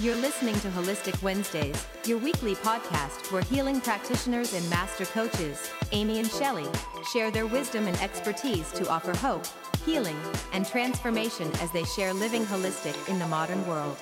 You're 0.00 0.14
listening 0.14 0.54
to 0.60 0.68
Wholistic 0.68 1.20
Wednesdays, 1.24 1.84
your 2.04 2.18
weekly 2.18 2.54
podcast 2.54 3.32
where 3.32 3.42
healing 3.42 3.80
practitioners 3.80 4.54
and 4.54 4.70
master 4.70 5.04
coaches, 5.06 5.72
Amy 5.90 6.20
and 6.20 6.30
Shelly, 6.30 6.68
share 7.12 7.32
their 7.32 7.48
wisdom 7.48 7.88
and 7.88 8.00
expertise 8.00 8.70
to 8.74 8.88
offer 8.88 9.12
hope, 9.16 9.44
healing, 9.84 10.16
and 10.52 10.64
transformation 10.64 11.50
as 11.60 11.72
they 11.72 11.82
share 11.82 12.14
living 12.14 12.44
holistic 12.44 13.08
in 13.08 13.18
the 13.18 13.26
modern 13.26 13.66
world. 13.66 13.96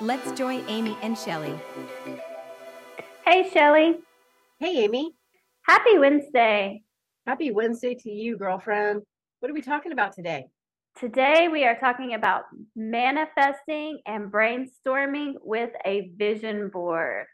Let's 0.00 0.30
join 0.38 0.64
Amy 0.68 0.96
and 1.02 1.18
Shelly. 1.18 1.58
Hey, 3.26 3.50
Shelly. 3.52 3.98
Hey, 4.60 4.84
Amy. 4.84 5.16
Happy 5.62 5.98
Wednesday. 5.98 6.84
Happy 7.26 7.50
Wednesday 7.50 7.96
to 7.96 8.08
you, 8.08 8.36
girlfriend. 8.36 9.02
What 9.40 9.50
are 9.50 9.54
we 9.54 9.62
talking 9.62 9.90
about 9.90 10.12
today? 10.12 10.46
Today, 10.98 11.48
we 11.48 11.64
are 11.64 11.78
talking 11.78 12.14
about 12.14 12.42
manifesting 12.76 14.00
and 14.06 14.30
brainstorming 14.30 15.34
with 15.42 15.70
a 15.86 16.10
vision 16.16 16.68
board. 16.68 17.26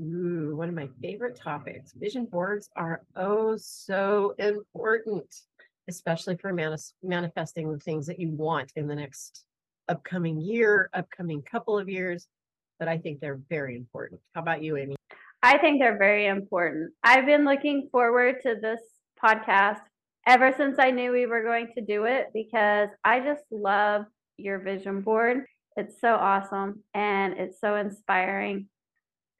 Ooh, 0.00 0.54
one 0.56 0.68
of 0.68 0.74
my 0.74 0.88
favorite 1.00 1.36
topics. 1.36 1.92
Vision 1.92 2.26
boards 2.26 2.68
are 2.76 3.02
oh 3.16 3.56
so 3.56 4.34
important, 4.38 5.24
especially 5.88 6.36
for 6.36 6.52
manis- 6.52 6.94
manifesting 7.02 7.72
the 7.72 7.78
things 7.78 8.06
that 8.06 8.20
you 8.20 8.30
want 8.30 8.72
in 8.76 8.86
the 8.86 8.94
next 8.94 9.44
upcoming 9.88 10.40
year, 10.40 10.88
upcoming 10.94 11.42
couple 11.42 11.78
of 11.78 11.88
years. 11.88 12.28
But 12.78 12.88
I 12.88 12.98
think 12.98 13.20
they're 13.20 13.40
very 13.48 13.76
important. 13.76 14.20
How 14.34 14.42
about 14.42 14.62
you, 14.62 14.76
Amy? 14.76 14.96
I 15.42 15.58
think 15.58 15.80
they're 15.80 15.98
very 15.98 16.26
important. 16.26 16.92
I've 17.02 17.26
been 17.26 17.44
looking 17.44 17.88
forward 17.90 18.36
to 18.42 18.56
this 18.60 18.80
podcast 19.22 19.80
ever 20.26 20.54
since 20.56 20.78
I 20.78 20.90
knew 20.90 21.12
we 21.12 21.26
were 21.26 21.42
going 21.42 21.68
to 21.76 21.84
do 21.84 22.04
it 22.04 22.28
because 22.32 22.88
I 23.04 23.20
just 23.20 23.44
love 23.50 24.04
your 24.36 24.58
vision 24.58 25.00
board. 25.00 25.44
It's 25.76 26.00
so 26.00 26.14
awesome 26.14 26.82
and 26.94 27.34
it's 27.38 27.60
so 27.60 27.76
inspiring. 27.76 28.68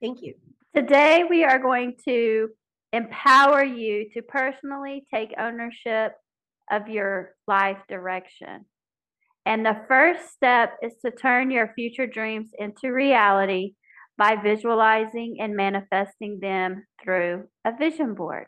Thank 0.00 0.22
you. 0.22 0.34
Today, 0.74 1.24
we 1.28 1.44
are 1.44 1.58
going 1.58 1.96
to 2.06 2.48
empower 2.92 3.62
you 3.62 4.08
to 4.14 4.22
personally 4.22 5.04
take 5.12 5.34
ownership 5.38 6.14
of 6.70 6.88
your 6.88 7.34
life 7.46 7.78
direction. 7.88 8.64
And 9.44 9.66
the 9.66 9.82
first 9.88 10.32
step 10.32 10.76
is 10.82 10.92
to 11.04 11.10
turn 11.10 11.50
your 11.50 11.72
future 11.74 12.06
dreams 12.06 12.50
into 12.58 12.92
reality 12.92 13.74
by 14.16 14.36
visualizing 14.36 15.38
and 15.40 15.56
manifesting 15.56 16.38
them 16.40 16.86
through 17.02 17.48
a 17.64 17.76
vision 17.76 18.14
board. 18.14 18.46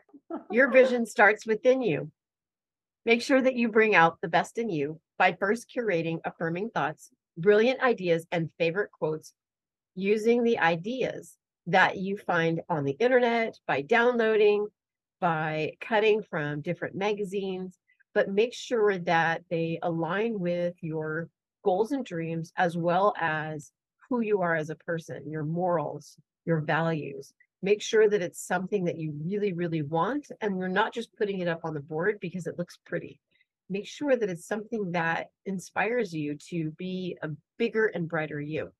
Your 0.49 0.71
vision 0.71 1.05
starts 1.05 1.45
within 1.45 1.81
you. 1.81 2.11
Make 3.05 3.21
sure 3.21 3.41
that 3.41 3.55
you 3.55 3.69
bring 3.69 3.93
out 3.93 4.19
the 4.21 4.27
best 4.27 4.57
in 4.57 4.69
you 4.69 4.99
by 5.19 5.33
first 5.33 5.69
curating 5.69 6.19
affirming 6.25 6.71
thoughts, 6.71 7.11
brilliant 7.37 7.81
ideas, 7.81 8.25
and 8.31 8.49
favorite 8.57 8.91
quotes 8.91 9.33
using 9.93 10.43
the 10.43 10.57
ideas 10.57 11.37
that 11.67 11.97
you 11.97 12.17
find 12.17 12.61
on 12.67 12.83
the 12.83 12.93
internet, 12.93 13.59
by 13.67 13.81
downloading, 13.81 14.67
by 15.19 15.73
cutting 15.81 16.23
from 16.23 16.61
different 16.61 16.95
magazines, 16.95 17.77
but 18.13 18.29
make 18.29 18.53
sure 18.53 18.97
that 18.97 19.43
they 19.49 19.79
align 19.83 20.39
with 20.39 20.73
your 20.81 21.29
goals 21.63 21.91
and 21.91 22.05
dreams 22.05 22.51
as 22.57 22.75
well 22.75 23.13
as 23.19 23.71
who 24.09 24.21
you 24.21 24.41
are 24.41 24.55
as 24.55 24.69
a 24.69 24.75
person, 24.75 25.29
your 25.29 25.43
morals, 25.43 26.17
your 26.45 26.59
values 26.59 27.33
make 27.61 27.81
sure 27.81 28.09
that 28.09 28.21
it's 28.21 28.45
something 28.45 28.85
that 28.85 28.97
you 28.97 29.13
really, 29.23 29.53
really 29.53 29.81
want. 29.81 30.27
And 30.41 30.59
you're 30.59 30.67
not 30.67 30.93
just 30.93 31.15
putting 31.17 31.39
it 31.39 31.47
up 31.47 31.61
on 31.63 31.73
the 31.73 31.79
board 31.79 32.19
because 32.19 32.47
it 32.47 32.57
looks 32.57 32.77
pretty. 32.85 33.19
Make 33.69 33.87
sure 33.87 34.15
that 34.15 34.29
it's 34.29 34.47
something 34.47 34.91
that 34.91 35.27
inspires 35.45 36.13
you 36.13 36.37
to 36.49 36.71
be 36.71 37.17
a 37.23 37.29
bigger 37.57 37.87
and 37.87 38.07
brighter 38.07 38.39
you. 38.39 38.71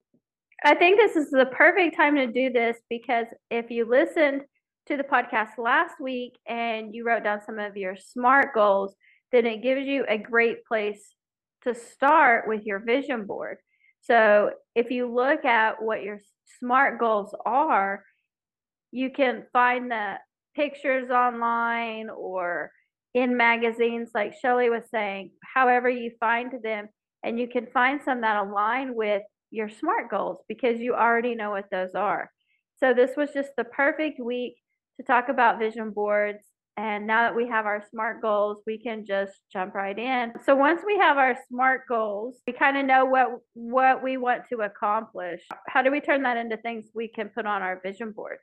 I 0.64 0.76
think 0.76 0.98
this 0.98 1.16
is 1.16 1.32
the 1.32 1.48
perfect 1.48 1.96
time 1.96 2.16
to 2.16 2.28
do 2.28 2.52
this 2.52 2.78
because 2.90 3.28
if 3.50 3.70
you 3.70 3.86
listened 3.86 4.42
to 4.88 4.98
the 4.98 5.04
podcast 5.04 5.58
last 5.58 5.96
week 6.00 6.38
and 6.48 6.94
you 6.94 7.06
wrote 7.06 7.24
down 7.24 7.42
some 7.46 7.60
of 7.60 7.76
your 7.76 7.96
SMART 7.96 8.54
goals, 8.54 8.96
then 9.32 9.46
it 9.46 9.64
gives 9.64 9.86
you 9.86 10.06
a 10.08 10.18
great 10.18 10.64
place 10.66 11.16
to 11.64 11.74
start 11.74 12.48
with 12.48 12.66
your 12.66 12.80
vision 12.80 13.26
board. 13.26 13.58
So 14.02 14.52
if 14.76 14.92
you 14.92 15.12
look 15.12 15.46
at 15.46 15.82
what 15.82 16.04
your 16.04 16.22
SMART 16.60 17.00
goals 17.00 17.36
are, 17.46 18.04
you 18.96 19.10
can 19.10 19.44
find 19.52 19.92
the 19.92 20.14
pictures 20.56 21.10
online 21.12 22.10
or 22.10 22.72
in 23.14 23.36
magazines, 23.36 24.12
like 24.16 24.36
Shelly 24.42 24.70
was 24.70 24.84
saying, 24.90 25.32
however 25.54 25.90
you 25.90 26.12
find 26.18 26.54
them, 26.64 26.88
and 27.22 27.38
you 27.38 27.50
can 27.50 27.68
find 27.74 28.00
some 28.06 28.22
that 28.22 28.38
align 28.38 28.96
with 28.96 29.24
your 29.52 29.68
SMART 29.68 30.10
goals 30.10 30.38
because 30.48 30.80
you 30.80 30.94
already 30.94 31.36
know 31.36 31.52
what 31.52 31.66
those 31.72 31.94
are. 31.94 32.32
So, 32.80 32.94
this 32.94 33.12
was 33.18 33.32
just 33.34 33.50
the 33.58 33.66
perfect 33.66 34.18
week 34.20 34.56
to 34.98 35.06
talk 35.06 35.28
about 35.28 35.60
vision 35.60 35.92
boards. 35.92 36.44
And 36.78 37.06
now 37.06 37.24
that 37.24 37.36
we 37.36 37.50
have 37.50 37.66
our 37.66 37.84
SMART 37.92 38.22
goals, 38.22 38.64
we 38.66 38.78
can 38.78 39.06
just 39.06 39.34
jump 39.52 39.76
right 39.76 39.98
in. 39.98 40.34
So 40.46 40.56
once 40.56 40.82
we 40.86 40.98
have 40.98 41.18
our 41.18 41.38
SMART 41.50 41.82
goals, 41.88 42.36
we 42.46 42.52
kind 42.52 42.78
of 42.78 42.86
know 42.86 43.06
what 43.06 43.28
what 43.54 44.04
we 44.04 44.18
want 44.18 44.44
to 44.50 44.58
accomplish. 44.58 45.42
How 45.70 45.82
do 45.82 45.92
we 45.92 46.02
turn 46.02 46.24
that 46.24 46.36
into 46.36 46.58
things 46.58 46.88
we 46.94 47.08
can 47.08 47.30
put 47.30 47.46
on 47.46 47.62
our 47.62 47.80
vision 47.82 48.12
board? 48.12 48.40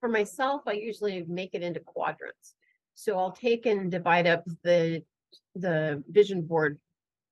For 0.00 0.08
myself, 0.08 0.62
I 0.66 0.72
usually 0.72 1.24
make 1.28 1.54
it 1.54 1.62
into 1.62 1.80
quadrants. 1.80 2.54
So 2.94 3.18
I'll 3.18 3.32
take 3.32 3.66
and 3.66 3.90
divide 3.90 4.26
up 4.26 4.44
the 4.62 5.02
the 5.54 6.02
vision 6.08 6.42
board 6.42 6.78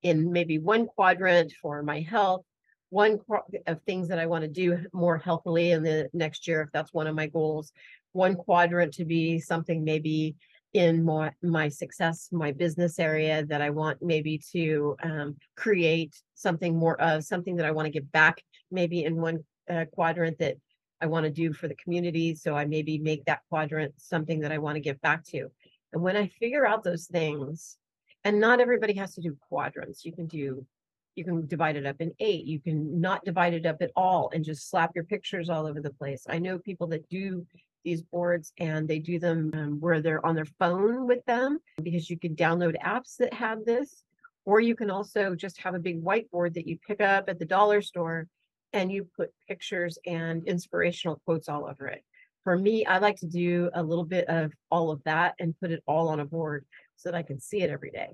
in 0.02 0.32
maybe 0.32 0.58
one 0.58 0.86
quadrant 0.86 1.52
for 1.60 1.82
my 1.82 2.00
health, 2.00 2.44
one 2.90 3.18
of 3.66 3.82
things 3.82 4.08
that 4.08 4.18
I 4.18 4.26
want 4.26 4.42
to 4.42 4.48
do 4.48 4.78
more 4.92 5.18
healthily 5.18 5.72
in 5.72 5.82
the 5.82 6.08
next 6.12 6.46
year, 6.46 6.62
if 6.62 6.70
that's 6.72 6.92
one 6.92 7.06
of 7.06 7.14
my 7.14 7.26
goals, 7.26 7.72
one 8.12 8.36
quadrant 8.36 8.94
to 8.94 9.04
be 9.04 9.40
something 9.40 9.82
maybe 9.82 10.36
in 10.74 11.04
my, 11.04 11.32
my 11.42 11.68
success, 11.68 12.28
my 12.32 12.52
business 12.52 12.98
area 12.98 13.46
that 13.46 13.62
I 13.62 13.70
want 13.70 14.02
maybe 14.02 14.40
to 14.52 14.96
um, 15.02 15.36
create 15.56 16.14
something 16.34 16.76
more 16.76 17.00
of, 17.00 17.24
something 17.24 17.56
that 17.56 17.66
I 17.66 17.70
want 17.70 17.86
to 17.86 17.92
give 17.92 18.10
back, 18.12 18.42
maybe 18.70 19.04
in 19.04 19.16
one 19.16 19.44
uh, 19.70 19.84
quadrant 19.92 20.38
that 20.38 20.56
I 21.00 21.06
want 21.06 21.24
to 21.24 21.30
do 21.30 21.52
for 21.52 21.68
the 21.68 21.74
community. 21.74 22.34
So 22.34 22.54
I 22.54 22.64
maybe 22.64 22.98
make 22.98 23.24
that 23.24 23.42
quadrant 23.48 23.94
something 23.98 24.40
that 24.40 24.52
I 24.52 24.58
want 24.58 24.76
to 24.76 24.80
give 24.80 25.00
back 25.00 25.24
to. 25.26 25.50
And 25.92 26.02
when 26.02 26.16
I 26.16 26.28
figure 26.28 26.66
out 26.66 26.82
those 26.82 27.06
things, 27.06 27.78
and 28.24 28.40
not 28.40 28.60
everybody 28.60 28.94
has 28.94 29.14
to 29.14 29.20
do 29.20 29.36
quadrants, 29.48 30.04
you 30.04 30.12
can 30.12 30.26
do, 30.26 30.66
you 31.14 31.24
can 31.24 31.46
divide 31.46 31.76
it 31.76 31.86
up 31.86 31.96
in 32.00 32.12
eight. 32.20 32.46
You 32.46 32.58
can 32.58 33.00
not 33.00 33.24
divide 33.24 33.54
it 33.54 33.66
up 33.66 33.82
at 33.82 33.90
all 33.94 34.30
and 34.34 34.44
just 34.44 34.70
slap 34.70 34.92
your 34.94 35.04
pictures 35.04 35.50
all 35.50 35.66
over 35.66 35.80
the 35.80 35.92
place. 35.92 36.24
I 36.28 36.38
know 36.38 36.58
people 36.58 36.86
that 36.88 37.08
do 37.08 37.46
these 37.84 38.02
boards 38.02 38.52
and 38.58 38.88
they 38.88 38.98
do 38.98 39.18
them 39.18 39.50
um, 39.54 39.80
where 39.80 40.00
they're 40.00 40.24
on 40.24 40.34
their 40.34 40.46
phone 40.58 41.06
with 41.06 41.24
them 41.26 41.58
because 41.82 42.08
you 42.08 42.18
can 42.18 42.34
download 42.34 42.74
apps 42.82 43.16
that 43.18 43.34
have 43.34 43.64
this. 43.64 44.04
Or 44.46 44.60
you 44.60 44.74
can 44.74 44.90
also 44.90 45.34
just 45.34 45.58
have 45.58 45.74
a 45.74 45.78
big 45.78 46.02
whiteboard 46.02 46.54
that 46.54 46.66
you 46.66 46.78
pick 46.86 47.00
up 47.00 47.28
at 47.28 47.38
the 47.38 47.46
dollar 47.46 47.80
store 47.80 48.26
and 48.74 48.92
you 48.92 49.06
put 49.16 49.30
pictures 49.48 49.98
and 50.04 50.46
inspirational 50.46 51.20
quotes 51.24 51.48
all 51.48 51.66
over 51.66 51.86
it. 51.86 52.04
For 52.42 52.58
me, 52.58 52.84
I 52.84 52.98
like 52.98 53.16
to 53.20 53.26
do 53.26 53.70
a 53.72 53.82
little 53.82 54.04
bit 54.04 54.28
of 54.28 54.52
all 54.70 54.90
of 54.90 55.02
that 55.04 55.34
and 55.38 55.58
put 55.60 55.70
it 55.70 55.82
all 55.86 56.08
on 56.08 56.20
a 56.20 56.26
board 56.26 56.66
so 56.96 57.10
that 57.10 57.16
I 57.16 57.22
can 57.22 57.40
see 57.40 57.62
it 57.62 57.70
every 57.70 57.90
day. 57.90 58.10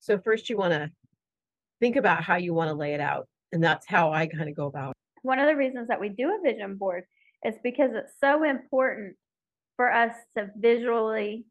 So 0.00 0.18
first 0.18 0.50
you 0.50 0.58
want 0.58 0.74
to 0.74 0.90
think 1.80 1.96
about 1.96 2.22
how 2.22 2.36
you 2.36 2.52
want 2.52 2.68
to 2.68 2.74
lay 2.74 2.92
it 2.92 3.00
out. 3.00 3.26
And 3.52 3.64
that's 3.64 3.86
how 3.86 4.12
I 4.12 4.26
kind 4.26 4.50
of 4.50 4.56
go 4.56 4.66
about 4.66 4.90
it. 4.90 4.96
One 5.22 5.38
of 5.38 5.46
the 5.46 5.56
reasons 5.56 5.88
that 5.88 6.00
we 6.00 6.10
do 6.10 6.36
a 6.36 6.42
vision 6.42 6.76
board 6.76 7.04
is 7.44 7.54
because 7.62 7.90
it's 7.94 8.12
so 8.20 8.44
important 8.44 9.16
for 9.76 9.90
us 9.90 10.14
to 10.36 10.50
visually 10.58 11.46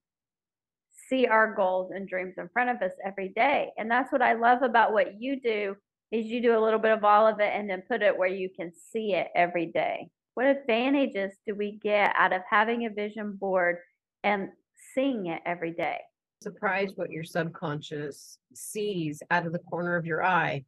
see 1.09 1.25
our 1.25 1.55
goals 1.55 1.91
and 1.93 2.07
dreams 2.07 2.35
in 2.37 2.49
front 2.49 2.69
of 2.69 2.81
us 2.81 2.91
every 3.03 3.29
day. 3.29 3.71
And 3.77 3.89
that's 3.89 4.11
what 4.11 4.21
I 4.21 4.33
love 4.33 4.61
about 4.61 4.93
what 4.93 5.19
you 5.19 5.41
do 5.41 5.75
is 6.11 6.25
you 6.25 6.41
do 6.41 6.57
a 6.57 6.63
little 6.63 6.79
bit 6.79 6.91
of 6.91 7.03
all 7.03 7.27
of 7.27 7.39
it 7.39 7.51
and 7.53 7.69
then 7.69 7.83
put 7.87 8.01
it 8.01 8.17
where 8.17 8.29
you 8.29 8.49
can 8.49 8.71
see 8.91 9.13
it 9.13 9.27
every 9.35 9.67
day. 9.67 10.09
What 10.33 10.47
advantages 10.47 11.33
do 11.45 11.55
we 11.55 11.73
get 11.73 12.13
out 12.17 12.33
of 12.33 12.41
having 12.49 12.85
a 12.85 12.89
vision 12.89 13.33
board 13.33 13.77
and 14.23 14.49
seeing 14.93 15.27
it 15.27 15.41
every 15.45 15.71
day? 15.71 15.97
Surprised 16.41 16.93
what 16.95 17.11
your 17.11 17.23
subconscious 17.23 18.37
sees 18.53 19.21
out 19.29 19.45
of 19.45 19.51
the 19.51 19.59
corner 19.59 19.97
of 19.97 20.05
your 20.05 20.23
eye 20.23 20.63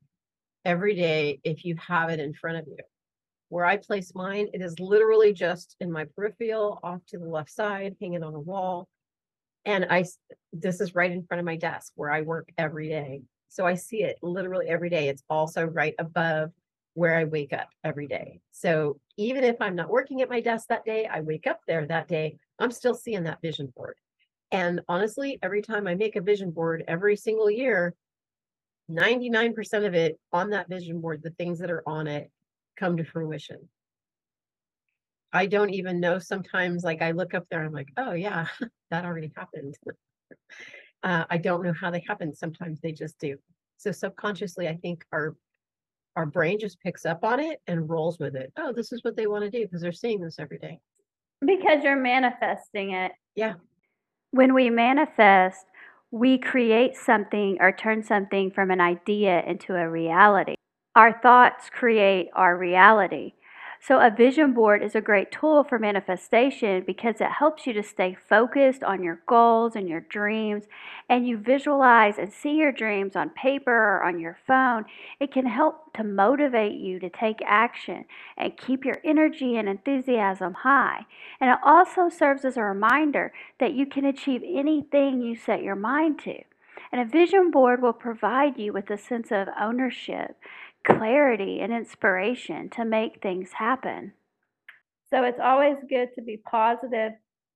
every 0.66 0.96
day 0.96 1.40
if 1.44 1.64
you 1.64 1.76
have 1.76 2.10
it 2.10 2.20
in 2.20 2.34
front 2.34 2.58
of 2.58 2.68
you. 2.68 2.78
Where 3.50 3.66
I 3.66 3.78
place 3.78 4.14
mine, 4.14 4.48
it 4.54 4.62
is 4.62 4.80
literally 4.80 5.34
just 5.34 5.76
in 5.80 5.92
my 5.92 6.06
peripheral 6.16 6.80
off 6.84 7.02
to 7.08 7.18
the 7.18 7.26
left 7.26 7.52
side, 7.52 7.96
hanging 8.00 8.24
on 8.24 8.36
a 8.36 8.40
wall. 8.40 8.88
And 9.66 9.88
I, 9.90 10.06
this 10.54 10.82
is 10.82 10.96
right 10.96 11.12
in 11.12 11.24
front 11.24 11.40
of 11.40 11.46
my 11.46 11.58
desk 11.58 11.92
where 11.96 12.12
I 12.12 12.22
work 12.22 12.50
every 12.58 12.90
day. 12.90 13.22
So 13.52 13.66
I 13.66 13.76
see 13.76 14.04
it 14.04 14.18
literally 14.22 14.70
every 14.70 14.90
day. 14.90 15.10
It's 15.10 15.24
also 15.30 15.66
right 15.66 15.94
above 16.00 16.52
where 16.94 17.18
I 17.18 17.26
wake 17.26 17.52
up 17.52 17.68
every 17.84 18.08
day. 18.08 18.40
So 18.52 18.98
even 19.18 19.44
if 19.44 19.58
I'm 19.60 19.76
not 19.76 19.90
working 19.90 20.22
at 20.22 20.30
my 20.30 20.40
desk 20.40 20.70
that 20.70 20.86
day, 20.86 21.06
I 21.06 21.20
wake 21.20 21.48
up 21.48 21.60
there 21.68 21.86
that 21.86 22.08
day, 22.08 22.38
I'm 22.60 22.72
still 22.72 22.96
seeing 22.96 23.24
that 23.24 23.42
vision 23.42 23.72
board. 23.76 23.96
And 24.54 24.80
honestly, 24.88 25.38
every 25.44 25.62
time 25.62 25.86
I 25.86 25.96
make 25.96 26.16
a 26.16 26.22
vision 26.22 26.52
board 26.52 26.86
every 26.88 27.18
single 27.18 27.52
year, 27.52 27.94
99% 28.90 29.86
of 29.86 29.96
it 29.96 30.18
on 30.32 30.52
that 30.52 30.70
vision 30.70 31.02
board, 31.02 31.22
the 31.22 31.32
things 31.32 31.60
that 31.60 31.70
are 31.70 31.84
on 31.86 32.08
it 32.08 32.32
come 32.78 32.96
to 32.96 33.04
fruition. 33.04 33.68
I 35.34 35.46
don't 35.46 35.74
even 35.74 36.00
know 36.00 36.20
sometimes, 36.20 36.86
like 36.86 37.02
I 37.02 37.12
look 37.12 37.34
up 37.34 37.48
there, 37.52 37.66
I'm 37.66 37.74
like, 37.74 37.90
oh 37.98 38.14
yeah, 38.14 38.48
that 38.92 39.04
already 39.04 39.34
happened. 39.36 39.76
Uh, 41.04 41.26
I 41.30 41.38
don't 41.38 41.64
know 41.64 41.74
how 41.74 41.90
they 41.90 42.04
happen. 42.08 42.34
Sometimes 42.34 42.80
they 42.80 42.92
just 42.92 43.20
do. 43.20 43.38
So 43.78 43.92
subconsciously, 43.92 44.68
I 44.68 44.76
think 44.78 45.06
our 45.12 45.36
our 46.16 46.26
brain 46.26 46.60
just 46.60 46.80
picks 46.82 47.06
up 47.06 47.24
on 47.24 47.40
it 47.40 47.62
and 47.68 47.90
rolls 47.90 48.20
with 48.20 48.36
it. 48.36 48.52
Oh, 48.58 48.74
this 48.74 48.92
is 48.92 49.04
what 49.04 49.16
they 49.16 49.28
want 49.28 49.44
to 49.46 49.50
do 49.50 49.66
because 49.66 49.82
they're 49.82 49.94
seeing 49.94 50.20
this 50.20 50.40
every 50.40 50.58
day. 50.58 50.80
Because 51.40 51.84
you're 51.84 51.96
manifesting 51.96 52.92
it. 52.92 53.14
Yeah. 53.36 53.54
When 54.32 54.54
we 54.54 54.70
manifest, 54.70 55.66
we 56.12 56.38
create 56.38 56.96
something 56.96 57.58
or 57.62 57.72
turn 57.72 58.04
something 58.04 58.52
from 58.52 58.72
an 58.72 58.82
idea 58.82 59.42
into 59.48 59.76
a 59.76 59.90
reality. 59.90 60.56
Our 60.96 61.20
thoughts 61.22 61.70
create 61.70 62.28
our 62.36 62.58
reality. 62.58 63.34
So, 63.84 64.00
a 64.00 64.12
vision 64.12 64.54
board 64.54 64.84
is 64.84 64.94
a 64.94 65.02
great 65.02 65.32
tool 65.32 65.64
for 65.64 65.80
manifestation 65.80 66.84
because 66.86 67.20
it 67.20 67.32
helps 67.40 67.66
you 67.66 67.74
to 67.74 67.82
stay 67.82 68.16
focused 68.30 68.84
on 68.84 69.02
your 69.02 69.22
goals 69.26 69.76
and 69.76 69.90
your 69.90 70.02
dreams, 70.02 70.66
and 71.10 71.28
you 71.28 71.36
visualize 71.36 72.20
and 72.20 72.32
see 72.32 72.58
your 72.58 72.72
dreams 72.72 73.16
on 73.16 73.32
paper 73.32 73.72
or 73.72 74.04
on 74.04 74.20
your 74.20 74.38
phone. 74.46 74.86
It 75.20 75.32
can 75.32 75.48
help 75.48 75.94
to 75.94 76.04
motivate 76.04 76.80
you 76.80 77.00
to 77.00 77.10
take 77.10 77.40
action 77.44 78.06
and 78.38 78.56
keep 78.56 78.86
your 78.86 79.00
energy 79.04 79.58
and 79.58 79.68
enthusiasm 79.68 80.54
high. 80.54 81.08
And 81.40 81.50
it 81.50 81.58
also 81.66 82.08
serves 82.08 82.46
as 82.46 82.58
a 82.58 82.64
reminder 82.64 83.34
that 83.60 83.74
you 83.74 83.88
can 83.88 84.06
achieve 84.06 84.44
anything 84.46 85.24
you 85.24 85.36
set 85.36 85.64
your 85.64 85.76
mind 85.76 86.20
to. 86.26 86.44
And 86.92 87.02
a 87.02 87.06
vision 87.06 87.50
board 87.50 87.82
will 87.82 87.94
provide 87.94 88.60
you 88.60 88.74
with 88.74 88.92
a 88.92 88.98
sense 88.98 89.32
of 89.32 89.48
ownership 89.60 90.36
clarity 90.86 91.60
and 91.62 91.72
inspiration 91.72 92.70
to 92.72 92.86
make 92.86 93.22
things 93.22 93.50
happen. 93.54 94.14
So 95.10 95.24
it's 95.24 95.40
always 95.42 95.76
good 95.90 96.10
to 96.16 96.22
be 96.22 96.38
positive 96.38 97.14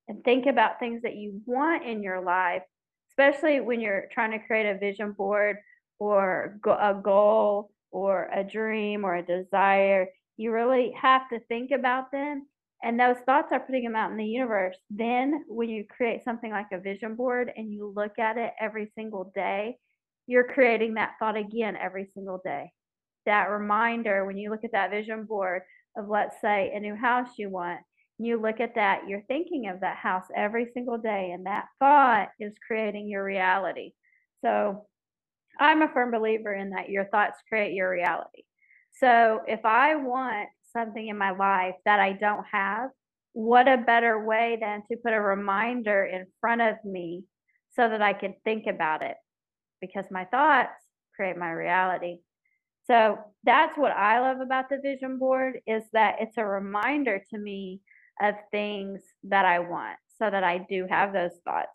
and 0.07 0.24
think 0.24 0.45
about 0.45 0.80
things 0.80 1.01
that 1.04 1.16
you 1.16 1.42
want 1.45 1.86
in 1.86 2.04
your 2.04 2.22
life, 2.22 2.62
especially 3.10 3.62
when 3.62 3.80
you're 3.80 4.07
trying 4.13 4.31
to 4.31 4.45
create 4.45 4.69
a 4.69 4.77
vision 4.77 5.13
board 5.13 5.57
or 6.00 6.60
a 6.66 6.94
goal 6.94 7.72
or 7.92 8.30
a 8.33 8.44
dream 8.44 9.06
or 9.06 9.16
a 9.16 9.25
desire. 9.25 10.07
You 10.38 10.51
really 10.51 10.94
have 11.01 11.30
to 11.30 11.39
think 11.48 11.71
about 11.71 12.12
them. 12.12 12.45
And 12.83 13.00
those 13.00 13.16
thoughts 13.25 13.48
are 13.51 13.62
putting 13.62 13.83
them 13.83 13.95
out 13.95 14.12
in 14.12 14.18
the 14.18 14.25
universe. 14.25 14.75
Then, 14.92 15.45
when 15.48 15.69
you 15.69 15.86
create 15.89 16.24
something 16.24 16.51
like 16.51 16.68
a 16.71 16.80
vision 16.80 17.16
board 17.16 17.51
and 17.56 17.74
you 17.74 17.92
look 17.95 18.19
at 18.19 18.38
it 18.38 18.51
every 18.60 18.92
single 18.95 19.31
day, 19.33 19.78
you're 20.28 20.44
creating 20.54 20.95
that 20.95 21.13
thought 21.18 21.38
again 21.38 21.78
every 21.81 22.10
single 22.13 22.42
day 22.44 22.71
that 23.25 23.50
reminder 23.50 24.25
when 24.25 24.38
you 24.38 24.50
look 24.50 24.63
at 24.63 24.72
that 24.72 24.92
vision 24.92 25.25
board 25.25 25.62
of, 25.98 26.07
let's 26.10 26.39
say, 26.42 26.72
a 26.74 26.80
new 26.80 26.95
house 26.95 27.30
you 27.38 27.50
want, 27.50 27.80
you 28.18 28.42
look 28.42 28.60
at 28.60 28.75
that, 28.75 29.07
you're 29.07 29.24
thinking 29.27 29.68
of 29.68 29.81
that 29.81 29.98
house 29.98 30.25
every 30.36 30.68
single 30.74 30.98
day, 30.98 31.31
and 31.33 31.45
that 31.45 31.66
thought 31.80 32.30
is 32.39 32.54
creating 32.66 33.10
your 33.10 33.24
reality. 33.24 33.92
So 34.44 34.86
I'm 35.60 35.81
a 35.81 35.92
firm 35.92 36.12
believer 36.12 36.54
in 36.54 36.72
that 36.72 36.89
your 36.89 37.06
thoughts 37.06 37.39
create 37.50 37.74
your 37.74 37.89
reality. 37.89 38.44
So 39.00 39.42
if 39.48 39.66
I 39.66 39.95
want 39.95 40.48
something 40.71 41.07
in 41.07 41.18
my 41.18 41.31
life 41.31 41.75
that 41.86 42.00
I 42.00 42.13
don't 42.13 42.45
have, 42.51 42.89
what 43.33 43.68
a 43.68 43.78
better 43.78 44.25
way 44.25 44.57
than 44.62 44.83
to 44.89 44.98
put 44.98 45.13
a 45.13 45.19
reminder 45.19 46.06
in 46.06 46.25
front 46.39 46.62
of 46.62 46.75
me 46.86 47.24
so 47.75 47.89
that 47.89 48.01
I 48.01 48.13
can 48.13 48.36
think 48.45 48.66
about 48.68 49.01
it 49.01 49.18
because 49.81 50.06
my 50.10 50.24
thoughts 50.25 50.71
create 51.16 51.38
my 51.38 51.51
reality. 51.51 52.19
So 52.87 53.17
that's 53.43 53.77
what 53.77 53.91
I 53.91 54.19
love 54.19 54.41
about 54.41 54.69
the 54.69 54.79
vision 54.81 55.17
board 55.17 55.59
is 55.65 55.83
that 55.93 56.17
it's 56.19 56.37
a 56.37 56.45
reminder 56.45 57.23
to 57.31 57.37
me 57.37 57.81
of 58.21 58.35
things 58.51 59.01
that 59.23 59.45
I 59.45 59.59
want 59.59 59.97
so 60.17 60.29
that 60.29 60.43
I 60.43 60.65
do 60.69 60.87
have 60.89 61.11
those 61.11 61.37
thoughts. 61.43 61.69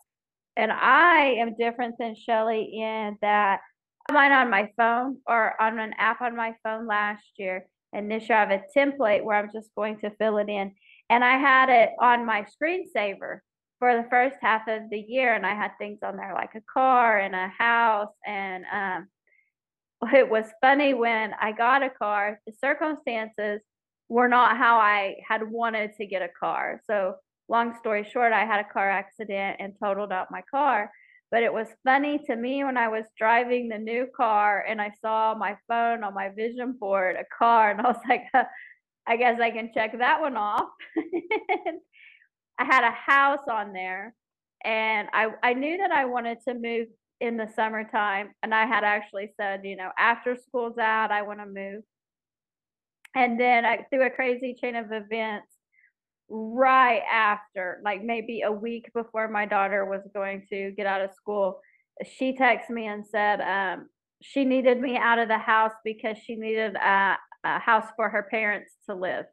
And 0.55 0.71
I 0.71 1.35
am 1.39 1.55
different 1.57 1.95
than 1.97 2.15
Shelly 2.15 2.81
in 2.81 3.17
that 3.21 3.59
I 4.09 4.13
mine 4.13 4.31
on 4.31 4.49
my 4.49 4.69
phone 4.77 5.17
or 5.27 5.61
on 5.61 5.79
an 5.79 5.93
app 5.97 6.21
on 6.21 6.35
my 6.35 6.55
phone 6.63 6.87
last 6.87 7.23
year. 7.37 7.67
And 7.93 8.09
this 8.09 8.27
year 8.27 8.37
I 8.37 8.45
have 8.45 8.51
a 8.51 8.63
template 8.77 9.23
where 9.23 9.37
I'm 9.37 9.51
just 9.53 9.69
going 9.75 9.99
to 9.99 10.11
fill 10.11 10.37
it 10.37 10.49
in. 10.49 10.73
And 11.09 11.23
I 11.23 11.37
had 11.37 11.69
it 11.69 11.91
on 11.99 12.25
my 12.25 12.45
screensaver 12.45 13.39
for 13.79 13.95
the 13.95 14.07
first 14.09 14.37
half 14.41 14.67
of 14.67 14.89
the 14.89 14.99
year. 14.99 15.33
And 15.33 15.45
I 15.45 15.55
had 15.55 15.71
things 15.77 15.99
on 16.03 16.15
there 16.15 16.33
like 16.33 16.55
a 16.55 16.61
car 16.73 17.19
and 17.19 17.35
a 17.35 17.47
house 17.47 18.13
and 18.25 18.63
um, 18.71 19.07
it 20.13 20.29
was 20.29 20.45
funny 20.61 20.93
when 20.93 21.33
I 21.39 21.51
got 21.51 21.83
a 21.83 21.89
car, 21.89 22.39
the 22.45 22.53
circumstances 22.59 23.61
were 24.09 24.27
not 24.27 24.57
how 24.57 24.77
I 24.77 25.15
had 25.27 25.49
wanted 25.49 25.91
to 25.97 26.05
get 26.05 26.21
a 26.21 26.29
car. 26.39 26.81
So, 26.89 27.15
long 27.47 27.77
story 27.79 28.07
short, 28.11 28.33
I 28.33 28.45
had 28.45 28.59
a 28.59 28.73
car 28.73 28.89
accident 28.89 29.57
and 29.59 29.73
totaled 29.83 30.11
out 30.11 30.31
my 30.31 30.41
car. 30.49 30.91
But 31.31 31.43
it 31.43 31.53
was 31.53 31.67
funny 31.85 32.19
to 32.27 32.35
me 32.35 32.63
when 32.63 32.75
I 32.75 32.89
was 32.89 33.05
driving 33.17 33.69
the 33.69 33.77
new 33.77 34.07
car 34.15 34.65
and 34.67 34.81
I 34.81 34.91
saw 35.01 35.33
my 35.33 35.55
phone 35.67 36.03
on 36.03 36.13
my 36.13 36.29
vision 36.29 36.73
board, 36.77 37.15
a 37.15 37.23
car, 37.37 37.71
and 37.71 37.79
I 37.79 37.83
was 37.83 38.01
like, 38.09 38.23
I 39.07 39.15
guess 39.15 39.39
I 39.39 39.51
can 39.51 39.71
check 39.73 39.97
that 39.97 40.19
one 40.19 40.35
off. 40.35 40.67
I 42.59 42.65
had 42.65 42.83
a 42.83 42.91
house 42.91 43.47
on 43.49 43.73
there 43.73 44.13
and 44.63 45.07
I, 45.13 45.29
I 45.41 45.53
knew 45.53 45.77
that 45.77 45.91
I 45.91 46.05
wanted 46.05 46.39
to 46.47 46.53
move 46.53 46.87
in 47.21 47.37
the 47.37 47.47
summertime. 47.55 48.31
And 48.41 48.53
I 48.53 48.65
had 48.65 48.83
actually 48.83 49.31
said, 49.37 49.61
you 49.63 49.77
know, 49.77 49.91
after 49.97 50.35
school's 50.35 50.77
out, 50.79 51.11
I 51.11 51.21
want 51.21 51.39
to 51.39 51.45
move. 51.45 51.83
And 53.15 53.39
then 53.39 53.63
I, 53.63 53.85
through 53.89 54.07
a 54.07 54.09
crazy 54.09 54.55
chain 54.59 54.75
of 54.75 54.91
events, 54.91 55.47
right 56.29 57.03
after, 57.11 57.79
like 57.83 58.03
maybe 58.03 58.41
a 58.41 58.51
week 58.51 58.89
before 58.93 59.27
my 59.27 59.45
daughter 59.45 59.85
was 59.85 60.01
going 60.13 60.47
to 60.49 60.71
get 60.71 60.87
out 60.87 61.01
of 61.01 61.13
school, 61.13 61.59
she 62.17 62.35
texted 62.35 62.71
me 62.71 62.87
and 62.87 63.05
said 63.05 63.39
um, 63.41 63.87
she 64.21 64.43
needed 64.43 64.79
me 64.79 64.97
out 64.97 65.19
of 65.19 65.27
the 65.27 65.37
house 65.37 65.73
because 65.83 66.17
she 66.17 66.35
needed 66.35 66.75
a, 66.75 67.17
a 67.43 67.59
house 67.59 67.85
for 67.95 68.09
her 68.09 68.27
parents 68.31 68.71
to 68.89 68.95
live. 68.95 69.25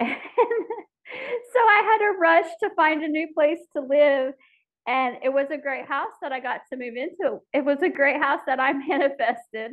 so 0.00 0.06
I 0.06 1.82
had 1.84 1.98
to 1.98 2.18
rush 2.18 2.50
to 2.62 2.70
find 2.74 3.02
a 3.02 3.08
new 3.08 3.28
place 3.34 3.58
to 3.76 3.82
live 3.82 4.34
and 4.86 5.16
it 5.22 5.32
was 5.32 5.46
a 5.50 5.58
great 5.58 5.86
house 5.86 6.12
that 6.20 6.32
I 6.32 6.40
got 6.40 6.62
to 6.70 6.78
move 6.78 6.94
into. 6.96 7.40
It 7.52 7.64
was 7.64 7.82
a 7.82 7.88
great 7.88 8.20
house 8.20 8.40
that 8.46 8.60
I 8.60 8.72
manifested. 8.88 9.72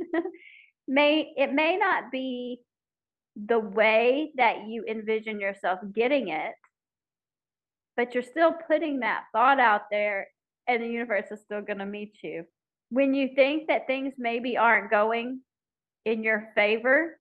may 0.87 1.33
it 1.35 1.53
may 1.53 1.77
not 1.77 2.11
be 2.11 2.61
the 3.35 3.59
way 3.59 4.31
that 4.35 4.67
you 4.67 4.83
envision 4.87 5.39
yourself 5.39 5.79
getting 5.93 6.29
it, 6.29 6.53
but 7.95 8.13
you're 8.13 8.23
still 8.23 8.53
putting 8.67 8.99
that 8.99 9.23
thought 9.33 9.59
out 9.59 9.83
there 9.91 10.27
and 10.67 10.83
the 10.83 10.87
universe 10.87 11.25
is 11.31 11.41
still 11.41 11.61
going 11.61 11.79
to 11.79 11.85
meet 11.85 12.17
you. 12.23 12.45
When 12.89 13.13
you 13.13 13.29
think 13.35 13.67
that 13.67 13.87
things 13.87 14.13
maybe 14.17 14.57
aren't 14.57 14.91
going 14.91 15.41
in 16.05 16.23
your 16.23 16.49
favor, 16.55 17.18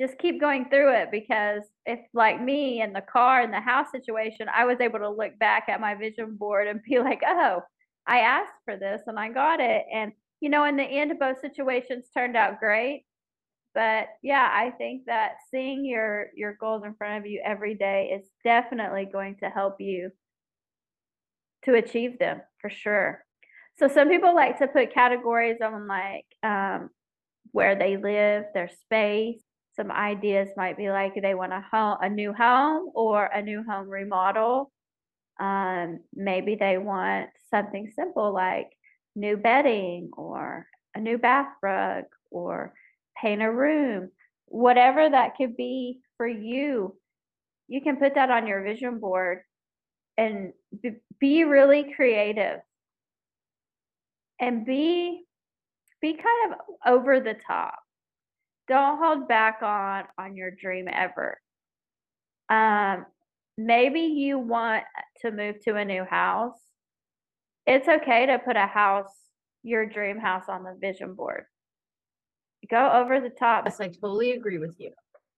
just 0.00 0.18
keep 0.18 0.40
going 0.40 0.68
through 0.68 0.94
it 0.94 1.10
because 1.10 1.62
if 1.86 2.00
like 2.12 2.40
me 2.40 2.82
in 2.82 2.92
the 2.92 3.00
car 3.00 3.42
in 3.42 3.50
the 3.50 3.60
house 3.60 3.90
situation 3.90 4.46
i 4.54 4.64
was 4.64 4.80
able 4.80 4.98
to 4.98 5.08
look 5.08 5.38
back 5.38 5.64
at 5.68 5.80
my 5.80 5.94
vision 5.94 6.36
board 6.36 6.66
and 6.66 6.82
be 6.88 6.98
like 6.98 7.22
oh 7.26 7.60
i 8.06 8.18
asked 8.20 8.52
for 8.64 8.76
this 8.76 9.02
and 9.06 9.18
i 9.18 9.28
got 9.28 9.60
it. 9.60 9.84
And 9.92 10.12
you 10.40 10.50
know 10.50 10.64
in 10.64 10.76
the 10.76 10.84
end 10.84 11.12
both 11.18 11.40
situations 11.40 12.06
turned 12.12 12.36
out 12.36 12.60
great. 12.60 13.04
But 13.74 14.08
yeah 14.22 14.48
i 14.52 14.70
think 14.70 15.06
that 15.06 15.36
seeing 15.50 15.84
your 15.84 16.26
your 16.34 16.56
goals 16.60 16.82
in 16.84 16.94
front 16.94 17.18
of 17.18 17.30
you 17.30 17.42
every 17.44 17.74
day 17.74 18.10
is 18.18 18.26
definitely 18.44 19.06
going 19.10 19.36
to 19.36 19.50
help 19.50 19.80
you 19.80 20.10
to 21.64 21.74
achieve 21.74 22.18
them 22.18 22.40
for 22.60 22.70
sure. 22.70 23.24
So 23.78 23.88
some 23.88 24.08
people 24.08 24.34
like 24.34 24.58
to 24.58 24.68
put 24.68 24.94
categories 24.94 25.58
on 25.62 25.86
like 25.86 26.24
um, 26.42 26.90
where 27.52 27.76
they 27.76 27.96
live 27.96 28.44
their 28.54 28.70
space 28.84 29.42
some 29.76 29.90
ideas 29.90 30.48
might 30.56 30.76
be 30.76 30.90
like 30.90 31.14
they 31.20 31.34
want 31.34 31.52
a 31.52 31.64
home, 31.70 31.98
a 32.00 32.08
new 32.08 32.32
home 32.32 32.90
or 32.94 33.26
a 33.26 33.42
new 33.42 33.62
home 33.62 33.88
remodel. 33.88 34.72
Um, 35.38 36.00
maybe 36.14 36.56
they 36.56 36.78
want 36.78 37.28
something 37.50 37.92
simple 37.94 38.32
like 38.32 38.70
new 39.14 39.36
bedding 39.36 40.10
or 40.16 40.66
a 40.94 41.00
new 41.00 41.18
bath 41.18 41.52
rug 41.62 42.04
or 42.30 42.72
paint 43.20 43.42
a 43.42 43.50
room, 43.50 44.10
whatever 44.46 45.08
that 45.08 45.36
could 45.36 45.56
be 45.56 46.00
for 46.16 46.26
you. 46.26 46.96
You 47.68 47.82
can 47.82 47.96
put 47.96 48.14
that 48.14 48.30
on 48.30 48.46
your 48.46 48.62
vision 48.62 48.98
board 48.98 49.40
and 50.16 50.52
be 51.20 51.44
really 51.44 51.92
creative 51.94 52.60
and 54.40 54.64
be 54.64 55.22
be 56.00 56.12
kind 56.12 56.52
of 56.52 56.58
over 56.86 57.20
the 57.20 57.34
top 57.46 57.78
don't 58.68 58.98
hold 58.98 59.28
back 59.28 59.62
on 59.62 60.04
on 60.18 60.36
your 60.36 60.50
dream 60.50 60.88
ever. 60.90 61.38
Um, 62.48 63.06
maybe 63.56 64.00
you 64.00 64.38
want 64.38 64.84
to 65.22 65.30
move 65.30 65.60
to 65.64 65.76
a 65.76 65.84
new 65.84 66.04
house. 66.04 66.58
It's 67.66 67.88
okay 67.88 68.26
to 68.26 68.38
put 68.38 68.56
a 68.56 68.66
house, 68.66 69.12
your 69.62 69.86
dream 69.86 70.18
house, 70.18 70.44
on 70.48 70.62
the 70.62 70.76
vision 70.80 71.14
board. 71.14 71.44
Go 72.70 72.90
over 72.92 73.20
the 73.20 73.30
top. 73.30 73.64
Yes, 73.66 73.80
I 73.80 73.88
totally 73.88 74.32
agree 74.32 74.58
with 74.58 74.76
you. 74.78 74.92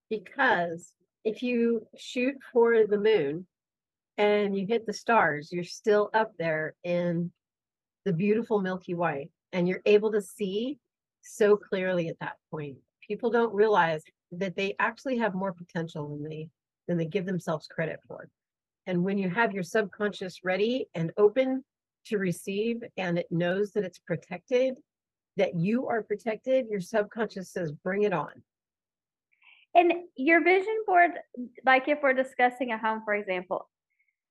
Because 0.09 0.93
if 1.23 1.43
you 1.43 1.85
shoot 1.97 2.35
for 2.51 2.87
the 2.87 2.97
moon 2.97 3.45
and 4.17 4.57
you 4.57 4.65
hit 4.65 4.85
the 4.85 4.93
stars, 4.93 5.49
you're 5.51 5.63
still 5.63 6.09
up 6.13 6.33
there 6.37 6.75
in 6.83 7.31
the 8.05 8.13
beautiful 8.13 8.59
Milky 8.59 8.93
Way 8.93 9.29
and 9.51 9.67
you're 9.67 9.81
able 9.85 10.11
to 10.11 10.21
see 10.21 10.77
so 11.21 11.57
clearly 11.57 12.07
at 12.09 12.19
that 12.19 12.35
point. 12.51 12.77
People 13.09 13.29
don't 13.29 13.53
realize 13.53 14.03
that 14.31 14.55
they 14.55 14.75
actually 14.79 15.17
have 15.17 15.33
more 15.33 15.51
potential 15.51 16.07
than 16.07 16.23
they 16.23 16.49
than 16.87 16.97
they 16.97 17.05
give 17.05 17.25
themselves 17.25 17.67
credit 17.67 17.99
for. 18.07 18.29
And 18.87 19.03
when 19.03 19.17
you 19.17 19.29
have 19.29 19.53
your 19.53 19.63
subconscious 19.63 20.39
ready 20.43 20.87
and 20.95 21.11
open 21.17 21.63
to 22.05 22.17
receive 22.17 22.83
and 22.97 23.19
it 23.19 23.27
knows 23.29 23.71
that 23.73 23.83
it's 23.83 23.99
protected, 23.99 24.75
that 25.37 25.55
you 25.55 25.87
are 25.87 26.01
protected, 26.01 26.67
your 26.69 26.81
subconscious 26.81 27.51
says, 27.51 27.71
bring 27.71 28.03
it 28.03 28.13
on. 28.13 28.31
And 29.75 29.93
your 30.15 30.43
vision 30.43 30.83
board, 30.87 31.11
like 31.63 31.87
if 31.87 31.99
we're 32.01 32.13
discussing 32.13 32.71
a 32.71 32.77
home, 32.79 33.03
for 33.05 33.13
example, 33.13 33.69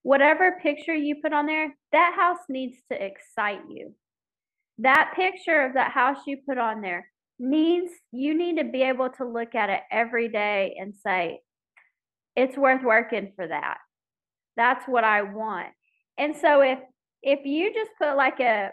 whatever 0.02 0.58
picture 0.60 0.94
you 0.94 1.16
put 1.22 1.32
on 1.32 1.46
there, 1.46 1.76
that 1.92 2.14
house 2.16 2.44
needs 2.48 2.78
to 2.90 3.00
excite 3.00 3.62
you. 3.70 3.94
That 4.78 5.12
picture 5.14 5.62
of 5.62 5.74
that 5.74 5.92
house 5.92 6.18
you 6.26 6.38
put 6.44 6.58
on 6.58 6.80
there 6.80 7.08
needs, 7.38 7.92
you 8.12 8.36
need 8.36 8.58
to 8.58 8.64
be 8.64 8.82
able 8.82 9.10
to 9.10 9.24
look 9.24 9.54
at 9.54 9.70
it 9.70 9.80
every 9.90 10.28
day 10.28 10.76
and 10.78 10.94
say, 10.94 11.40
it's 12.36 12.56
worth 12.56 12.82
working 12.82 13.32
for 13.34 13.46
that. 13.46 13.78
That's 14.56 14.84
what 14.86 15.04
I 15.04 15.22
want. 15.22 15.68
And 16.18 16.36
so 16.36 16.60
if 16.60 16.78
if 17.22 17.44
you 17.44 17.72
just 17.74 17.90
put 18.00 18.16
like 18.16 18.38
a 18.40 18.70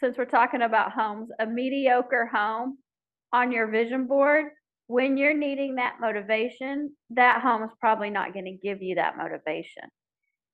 since 0.00 0.16
we're 0.16 0.24
talking 0.24 0.62
about 0.62 0.92
homes, 0.92 1.30
a 1.40 1.46
mediocre 1.46 2.26
home 2.26 2.78
on 3.32 3.50
your 3.50 3.66
vision 3.66 4.06
board, 4.06 4.46
when 4.86 5.16
you're 5.16 5.36
needing 5.36 5.74
that 5.74 5.96
motivation, 6.00 6.92
that 7.10 7.42
home 7.42 7.62
is 7.64 7.70
probably 7.80 8.10
not 8.10 8.32
going 8.32 8.44
to 8.44 8.52
give 8.52 8.82
you 8.82 8.94
that 8.94 9.16
motivation. 9.16 9.84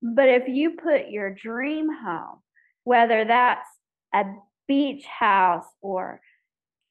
But 0.02 0.28
if 0.28 0.48
you 0.48 0.76
put 0.82 1.08
your 1.08 1.34
dream 1.34 1.88
home, 2.04 2.40
whether 2.84 3.24
that's 3.24 3.68
a 4.14 4.24
beach 4.66 5.04
house 5.04 5.66
or 5.82 6.20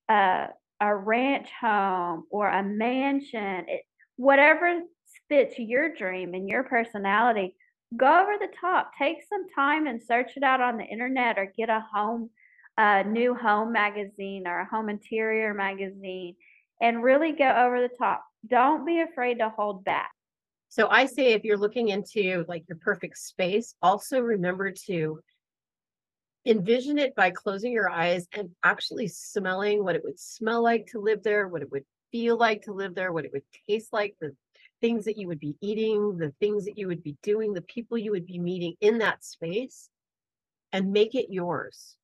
a, 0.09 0.47
a 0.83 0.93
ranch 0.93 1.49
home 1.61 2.25
or 2.29 2.49
a 2.49 2.61
mansion, 2.61 3.65
it, 3.69 3.83
whatever 4.17 4.81
fits 5.29 5.57
your 5.57 5.95
dream 5.95 6.33
and 6.33 6.49
your 6.49 6.63
personality, 6.63 7.55
go 7.95 8.21
over 8.21 8.33
the 8.37 8.51
top. 8.59 8.91
Take 8.99 9.19
some 9.29 9.45
time 9.55 9.87
and 9.87 10.03
search 10.03 10.31
it 10.35 10.43
out 10.43 10.59
on 10.59 10.77
the 10.77 10.83
internet 10.83 11.37
or 11.37 11.53
get 11.57 11.69
a 11.69 11.85
home, 11.93 12.29
a 12.77 13.05
new 13.05 13.33
home 13.33 13.71
magazine 13.71 14.45
or 14.45 14.59
a 14.59 14.65
home 14.65 14.89
interior 14.89 15.53
magazine 15.53 16.35
and 16.81 17.01
really 17.01 17.31
go 17.31 17.47
over 17.47 17.79
the 17.79 17.95
top. 17.97 18.25
Don't 18.45 18.85
be 18.85 18.99
afraid 18.99 19.39
to 19.39 19.49
hold 19.49 19.85
back. 19.85 20.11
So 20.67 20.89
I 20.89 21.05
say 21.05 21.31
if 21.31 21.45
you're 21.45 21.55
looking 21.55 21.89
into 21.89 22.43
like 22.49 22.65
your 22.67 22.79
perfect 22.79 23.17
space, 23.19 23.75
also 23.81 24.19
remember 24.19 24.71
to 24.87 25.21
envision 26.45 26.97
it 26.97 27.15
by 27.15 27.31
closing 27.31 27.71
your 27.71 27.89
eyes 27.89 28.27
and 28.33 28.49
actually 28.63 29.07
smelling 29.07 29.83
what 29.83 29.95
it 29.95 30.03
would 30.03 30.19
smell 30.19 30.61
like 30.61 30.85
to 30.87 30.99
live 30.99 31.23
there, 31.23 31.47
what 31.47 31.61
it 31.61 31.71
would 31.71 31.85
feel 32.11 32.37
like 32.37 32.61
to 32.63 32.73
live 32.73 32.95
there, 32.95 33.13
what 33.13 33.25
it 33.25 33.31
would 33.31 33.43
taste 33.67 33.93
like, 33.93 34.15
the 34.19 34.35
things 34.81 35.05
that 35.05 35.17
you 35.17 35.27
would 35.27 35.39
be 35.39 35.55
eating, 35.61 36.17
the 36.17 36.33
things 36.39 36.65
that 36.65 36.77
you 36.77 36.87
would 36.87 37.01
be 37.01 37.15
doing, 37.23 37.53
the 37.53 37.61
people 37.61 37.97
you 37.97 38.11
would 38.11 38.25
be 38.25 38.39
meeting 38.39 38.75
in 38.81 38.97
that 38.97 39.23
space, 39.23 39.89
and 40.73 40.91
make 40.91 41.15
it 41.15 41.27
yours. 41.29 41.95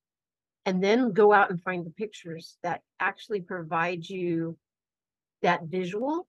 And 0.66 0.84
then 0.84 1.12
go 1.12 1.34
out 1.34 1.50
and 1.50 1.62
find 1.62 1.86
the 1.86 1.92
pictures 1.92 2.58
that 2.64 2.82
actually 3.00 3.42
provide 3.42 4.08
you 4.08 4.58
that 5.42 5.64
visual 5.64 6.28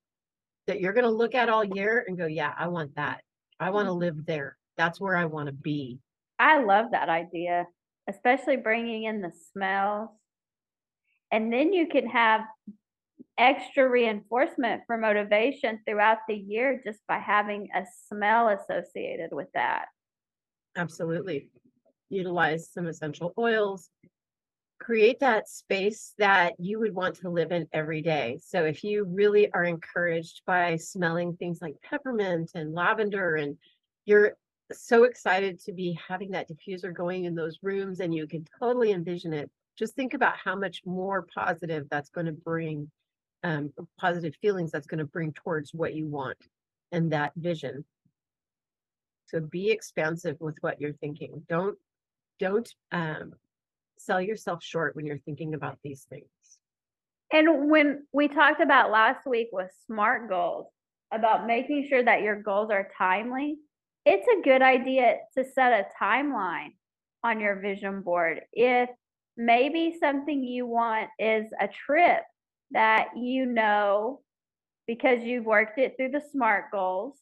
that 0.67 0.79
you're 0.79 0.93
going 0.93 1.05
to 1.05 1.09
look 1.09 1.35
at 1.35 1.49
all 1.49 1.63
year 1.63 2.03
and 2.07 2.17
go, 2.17 2.25
yeah, 2.25 2.53
I 2.57 2.67
want 2.67 2.95
that. 2.95 3.21
I 3.59 3.69
want 3.69 3.87
to 3.87 3.91
mm-hmm. 3.91 3.99
live 3.99 4.25
there. 4.25 4.57
That's 4.77 4.99
where 4.99 5.15
I 5.15 5.25
want 5.25 5.47
to 5.47 5.53
be. 5.53 5.99
I 6.39 6.63
love 6.63 6.87
that 6.91 7.09
idea, 7.09 7.67
especially 8.11 8.57
bringing 8.57 9.03
in 9.03 9.21
the 9.21 9.31
smells. 9.51 10.09
And 11.31 11.51
then 11.51 11.73
you 11.73 11.87
can 11.87 12.07
have 12.07 12.41
extra 13.37 13.89
reinforcement 13.89 14.83
for 14.85 14.97
motivation 14.97 15.79
throughout 15.87 16.19
the 16.27 16.35
year 16.35 16.81
just 16.85 16.99
by 17.07 17.17
having 17.17 17.69
a 17.73 17.83
smell 18.07 18.49
associated 18.49 19.29
with 19.31 19.47
that. 19.53 19.85
Absolutely. 20.75 21.49
Utilize 22.09 22.69
some 22.69 22.87
essential 22.87 23.33
oils. 23.37 23.89
Create 24.79 25.19
that 25.19 25.47
space 25.47 26.13
that 26.17 26.53
you 26.59 26.79
would 26.79 26.93
want 26.93 27.15
to 27.15 27.29
live 27.29 27.51
in 27.51 27.67
every 27.71 28.01
day. 28.01 28.39
So, 28.43 28.65
if 28.65 28.83
you 28.83 29.05
really 29.05 29.51
are 29.51 29.63
encouraged 29.63 30.41
by 30.45 30.75
smelling 30.77 31.35
things 31.35 31.59
like 31.61 31.75
peppermint 31.83 32.51
and 32.55 32.73
lavender, 32.73 33.35
and 33.35 33.57
you're 34.05 34.35
so 34.73 35.03
excited 35.03 35.59
to 35.61 35.73
be 35.73 35.97
having 36.07 36.31
that 36.31 36.49
diffuser 36.49 36.93
going 36.93 37.25
in 37.25 37.35
those 37.35 37.59
rooms, 37.61 37.99
and 37.99 38.13
you 38.13 38.27
can 38.27 38.45
totally 38.59 38.91
envision 38.91 39.33
it, 39.33 39.49
just 39.77 39.95
think 39.95 40.13
about 40.13 40.35
how 40.37 40.55
much 40.55 40.81
more 40.85 41.25
positive 41.33 41.87
that's 41.89 42.09
going 42.09 42.27
to 42.27 42.31
bring 42.31 42.89
um, 43.43 43.71
positive 43.99 44.35
feelings 44.41 44.71
that's 44.71 44.87
going 44.87 44.99
to 44.99 45.05
bring 45.05 45.33
towards 45.33 45.73
what 45.73 45.95
you 45.95 46.07
want 46.07 46.37
and 46.91 47.11
that 47.11 47.31
vision. 47.35 47.83
So 49.25 49.39
be 49.39 49.71
expansive 49.71 50.37
with 50.39 50.57
what 50.61 50.79
you're 50.79 50.93
thinking. 50.93 51.43
Don't 51.47 51.77
don't 52.39 52.69
um, 52.91 53.33
sell 53.97 54.19
yourself 54.19 54.63
short 54.63 54.95
when 54.95 55.05
you're 55.05 55.19
thinking 55.19 55.53
about 55.53 55.77
these 55.83 56.05
things. 56.09 56.25
And 57.31 57.69
when 57.69 58.05
we 58.11 58.27
talked 58.27 58.61
about 58.61 58.91
last 58.91 59.25
week 59.25 59.47
with 59.53 59.71
SMART 59.87 60.27
goals 60.27 60.67
about 61.13 61.47
making 61.47 61.87
sure 61.87 62.03
that 62.03 62.23
your 62.23 62.41
goals 62.41 62.71
are 62.71 62.89
timely, 62.97 63.57
it's 64.05 64.27
a 64.27 64.41
good 64.43 64.61
idea 64.61 65.17
to 65.37 65.43
set 65.43 65.73
a 65.73 65.85
timeline 66.03 66.73
on 67.23 67.39
your 67.39 67.59
vision 67.59 68.01
board. 68.01 68.41
If 68.51 68.89
maybe 69.37 69.97
something 69.99 70.43
you 70.43 70.65
want 70.65 71.09
is 71.19 71.45
a 71.59 71.67
trip 71.67 72.23
that 72.71 73.09
you 73.15 73.45
know 73.45 74.21
because 74.87 75.23
you've 75.23 75.45
worked 75.45 75.77
it 75.77 75.93
through 75.97 76.09
the 76.09 76.21
SMART 76.31 76.65
goals 76.71 77.17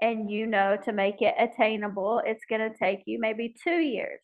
and 0.00 0.30
you 0.30 0.46
know 0.46 0.76
to 0.84 0.92
make 0.92 1.20
it 1.20 1.34
attainable, 1.38 2.22
it's 2.24 2.44
going 2.48 2.60
to 2.60 2.76
take 2.76 3.02
you 3.06 3.18
maybe 3.20 3.54
two 3.62 3.78
years 3.78 4.20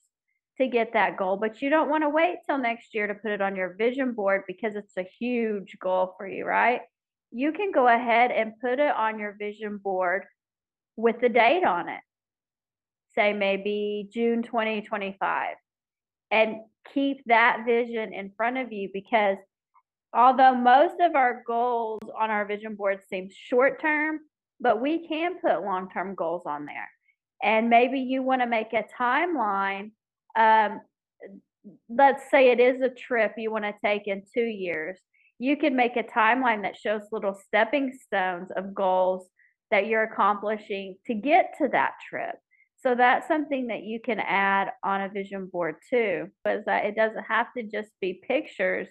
to 0.59 0.67
get 0.67 0.93
that 0.93 1.17
goal, 1.17 1.37
but 1.37 1.63
you 1.63 1.71
don't 1.71 1.89
want 1.89 2.03
to 2.03 2.09
wait 2.09 2.39
till 2.45 2.59
next 2.59 2.93
year 2.93 3.07
to 3.07 3.15
put 3.15 3.31
it 3.31 3.41
on 3.41 3.55
your 3.55 3.75
vision 3.75 4.13
board 4.13 4.43
because 4.49 4.75
it's 4.75 4.97
a 4.97 5.07
huge 5.21 5.77
goal 5.81 6.15
for 6.17 6.27
you, 6.27 6.45
right? 6.45 6.81
You 7.31 7.53
can 7.53 7.71
go 7.71 7.87
ahead 7.87 8.33
and 8.33 8.59
put 8.61 8.81
it 8.81 8.97
on 8.97 9.21
your 9.21 9.37
vision 9.39 9.77
board 9.77 10.25
with 10.99 11.21
the 11.21 11.29
date 11.29 11.65
on 11.65 11.89
it. 11.89 12.01
Say 13.15 13.33
maybe 13.33 14.09
June 14.13 14.43
2025 14.43 15.55
and 16.31 16.57
keep 16.93 17.23
that 17.27 17.63
vision 17.65 18.13
in 18.13 18.33
front 18.37 18.59
of 18.59 18.73
you 18.73 18.91
because 18.93 19.39
although 20.13 20.55
most 20.55 20.97
of 21.01 21.15
our 21.15 21.43
goals 21.47 22.01
on 22.19 22.31
our 22.31 22.45
vision 22.45 22.75
board 22.75 22.99
seem 23.09 23.29
short 23.33 23.81
term, 23.81 24.19
but 24.61 24.81
we 24.81 25.07
can 25.07 25.39
put 25.39 25.63
long 25.63 25.89
term 25.89 26.17
goals 26.17 26.43
on 26.47 26.67
there. 26.67 26.91
And 27.43 27.71
maybe 27.71 28.01
you 28.01 28.25
want 28.25 28.43
to 28.43 28.49
make 28.49 28.73
a 28.73 28.85
timeline. 29.01 29.93
Um, 30.37 30.81
let's 31.89 32.29
say 32.29 32.51
it 32.51 32.59
is 32.59 32.83
a 32.83 32.89
trip 32.89 33.35
you 33.37 33.53
want 33.53 33.65
to 33.65 33.75
take 33.85 34.09
in 34.09 34.25
two 34.35 34.45
years. 34.45 34.99
You 35.39 35.57
can 35.57 35.77
make 35.77 35.97
a 35.97 36.03
timeline 36.03 36.63
that 36.63 36.77
shows 36.77 37.03
little 37.13 37.39
stepping 37.47 37.97
stones 38.05 38.51
of 38.57 38.75
goals 38.75 39.29
that 39.71 39.87
you're 39.87 40.03
accomplishing 40.03 40.97
to 41.07 41.15
get 41.15 41.55
to 41.59 41.69
that 41.69 41.93
trip. 42.09 42.37
So 42.77 42.95
that's 42.95 43.27
something 43.27 43.67
that 43.69 43.83
you 43.83 44.01
can 44.01 44.21
add 44.21 44.71
on 44.85 45.03
a 45.03 45.09
vision 45.09 45.47
board 45.47 45.77
too, 45.91 46.29
is 46.47 46.65
that 46.67 46.85
it 46.85 46.95
doesn't 46.95 47.25
have 47.25 47.53
to 47.57 47.65
just 47.65 47.91
be 48.01 48.21
pictures 48.27 48.89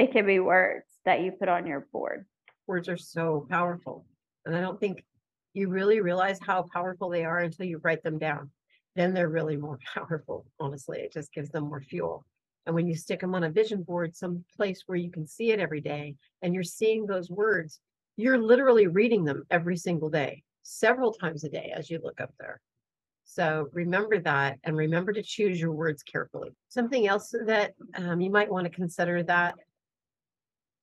it 0.00 0.12
can 0.12 0.24
be 0.24 0.40
words 0.40 0.86
that 1.04 1.20
you 1.20 1.30
put 1.30 1.50
on 1.50 1.66
your 1.66 1.86
board. 1.92 2.24
Words 2.66 2.88
are 2.88 2.96
so 2.96 3.46
powerful. 3.50 4.06
And 4.46 4.56
I 4.56 4.62
don't 4.62 4.80
think 4.80 5.04
you 5.52 5.68
really 5.68 6.00
realize 6.00 6.38
how 6.40 6.64
powerful 6.72 7.10
they 7.10 7.22
are 7.22 7.40
until 7.40 7.66
you 7.66 7.82
write 7.84 8.02
them 8.02 8.18
down. 8.18 8.50
Then 8.96 9.12
they're 9.12 9.28
really 9.28 9.58
more 9.58 9.78
powerful, 9.94 10.46
honestly. 10.58 11.00
It 11.00 11.12
just 11.12 11.34
gives 11.34 11.50
them 11.50 11.64
more 11.64 11.82
fuel. 11.82 12.24
And 12.64 12.74
when 12.74 12.86
you 12.86 12.94
stick 12.94 13.20
them 13.20 13.34
on 13.34 13.44
a 13.44 13.50
vision 13.50 13.82
board, 13.82 14.16
some 14.16 14.42
place 14.56 14.84
where 14.86 14.96
you 14.96 15.10
can 15.10 15.26
see 15.26 15.50
it 15.50 15.60
every 15.60 15.82
day 15.82 16.14
and 16.40 16.54
you're 16.54 16.62
seeing 16.62 17.04
those 17.04 17.28
words, 17.28 17.78
you're 18.20 18.38
literally 18.38 18.86
reading 18.86 19.24
them 19.24 19.44
every 19.50 19.76
single 19.76 20.10
day, 20.10 20.42
several 20.62 21.12
times 21.12 21.44
a 21.44 21.48
day 21.48 21.72
as 21.76 21.90
you 21.90 22.00
look 22.02 22.20
up 22.20 22.32
there. 22.38 22.60
So 23.24 23.68
remember 23.72 24.18
that 24.18 24.58
and 24.64 24.76
remember 24.76 25.12
to 25.12 25.22
choose 25.22 25.60
your 25.60 25.72
words 25.72 26.02
carefully. 26.02 26.50
Something 26.68 27.06
else 27.06 27.32
that 27.46 27.74
um, 27.94 28.20
you 28.20 28.30
might 28.30 28.50
want 28.50 28.64
to 28.64 28.70
consider 28.70 29.22
that 29.22 29.54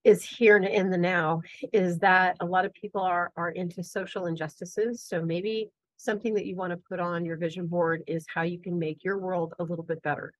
is 0.03 0.23
here 0.23 0.55
and 0.55 0.65
in 0.65 0.89
the 0.89 0.97
now 0.97 1.41
is 1.73 1.99
that 1.99 2.37
a 2.39 2.45
lot 2.45 2.63
of 2.63 2.73
people 2.73 3.01
are 3.01 3.31
are 3.35 3.51
into 3.51 3.83
social 3.83 4.27
injustices. 4.27 5.03
So 5.03 5.21
maybe 5.21 5.69
something 5.97 6.33
that 6.35 6.45
you 6.45 6.55
want 6.55 6.71
to 6.71 6.77
put 6.77 7.01
on 7.01 7.25
your 7.25 7.35
vision 7.35 7.67
board 7.67 8.03
is 8.07 8.25
how 8.33 8.43
you 8.43 8.59
can 8.59 8.79
make 8.79 9.03
your 9.03 9.17
world 9.17 9.53
a 9.59 9.63
little 9.63 9.83
bit 9.83 10.01
better, 10.03 10.31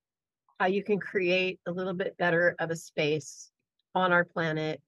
how 0.59 0.67
you 0.67 0.83
can 0.83 0.99
create 0.99 1.59
a 1.65 1.71
little 1.71 1.93
bit 1.93 2.15
better 2.17 2.55
of 2.59 2.71
a 2.71 2.75
space 2.75 3.51
on 3.93 4.13
our 4.13 4.23
planet 4.23 4.81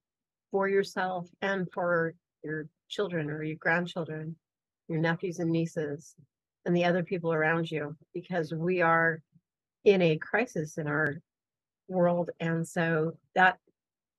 for 0.51 0.68
yourself 0.68 1.27
and 1.41 1.68
for 1.72 2.13
your 2.44 2.68
children 2.88 3.29
or 3.29 3.44
your 3.44 3.58
grandchildren, 3.58 4.36
your 4.88 5.00
nephews 5.00 5.39
and 5.39 5.51
nieces, 5.51 6.15
and 6.65 6.75
the 6.75 6.86
other 6.86 7.03
people 7.03 7.34
around 7.34 7.70
you, 7.70 7.96
because 8.13 8.53
we 8.53 8.82
are 8.82 9.22
in 9.86 10.01
a 10.01 10.18
crisis 10.18 10.77
in 10.77 10.88
our 10.88 11.22
world. 11.88 12.29
And 12.39 12.68
so 12.68 13.13
that 13.36 13.58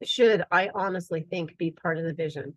should, 0.03 0.45
I 0.51 0.71
honestly 0.75 1.27
think, 1.29 1.57
be 1.59 1.71
part 1.71 1.99
of 1.99 2.05
the 2.05 2.15
vision 2.15 2.57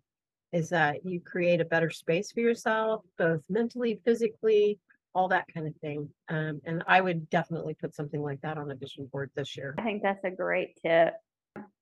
is 0.52 0.68
that 0.70 1.04
you 1.04 1.20
create 1.20 1.60
a 1.60 1.64
better 1.64 1.90
space 1.90 2.30
for 2.30 2.40
yourself, 2.40 3.02
both 3.18 3.42
mentally, 3.50 4.00
physically, 4.04 4.78
all 5.14 5.28
that 5.28 5.46
kind 5.52 5.66
of 5.66 5.74
thing. 5.76 6.08
Um, 6.28 6.60
and 6.64 6.82
I 6.86 7.00
would 7.00 7.28
definitely 7.28 7.74
put 7.74 7.94
something 7.94 8.22
like 8.22 8.40
that 8.42 8.56
on 8.56 8.70
a 8.70 8.74
vision 8.74 9.08
board 9.12 9.30
this 9.34 9.56
year. 9.56 9.74
I 9.78 9.82
think 9.82 10.02
that's 10.02 10.24
a 10.24 10.30
great 10.30 10.78
tip. 10.80 11.14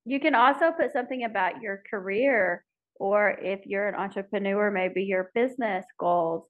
You 0.04 0.20
can 0.20 0.34
also 0.34 0.72
put 0.72 0.92
something 0.92 1.24
about 1.24 1.62
your 1.62 1.82
career, 1.88 2.64
or 2.96 3.30
if 3.30 3.60
you're 3.66 3.88
an 3.88 3.94
entrepreneur, 3.94 4.70
maybe 4.70 5.04
your 5.04 5.30
business 5.34 5.84
goals. 5.98 6.44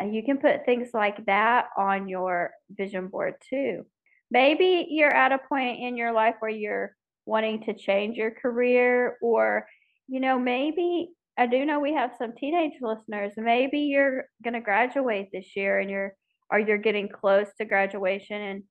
Uh, 0.00 0.06
You 0.06 0.22
can 0.22 0.38
put 0.38 0.64
things 0.64 0.90
like 0.94 1.24
that 1.26 1.66
on 1.76 2.08
your 2.08 2.50
vision 2.70 3.08
board 3.08 3.34
too. 3.48 3.86
Maybe 4.30 4.86
you're 4.90 5.14
at 5.14 5.32
a 5.32 5.38
point 5.38 5.80
in 5.80 5.96
your 5.96 6.12
life 6.12 6.36
where 6.40 6.50
you're 6.50 6.94
wanting 7.26 7.64
to 7.64 7.74
change 7.74 8.16
your 8.16 8.30
career, 8.30 9.16
or, 9.20 9.66
you 10.08 10.20
know, 10.20 10.38
maybe 10.38 11.10
I 11.38 11.46
do 11.46 11.64
know 11.64 11.80
we 11.80 11.94
have 11.94 12.12
some 12.18 12.34
teenage 12.34 12.74
listeners. 12.80 13.32
Maybe 13.36 13.80
you're 13.80 14.26
going 14.44 14.54
to 14.54 14.60
graduate 14.60 15.28
this 15.32 15.56
year 15.56 15.78
and 15.78 15.90
you're, 15.90 16.14
or 16.50 16.58
you're 16.58 16.78
getting 16.78 17.08
close 17.08 17.46
to 17.58 17.64
graduation 17.64 18.40
and 18.42 18.62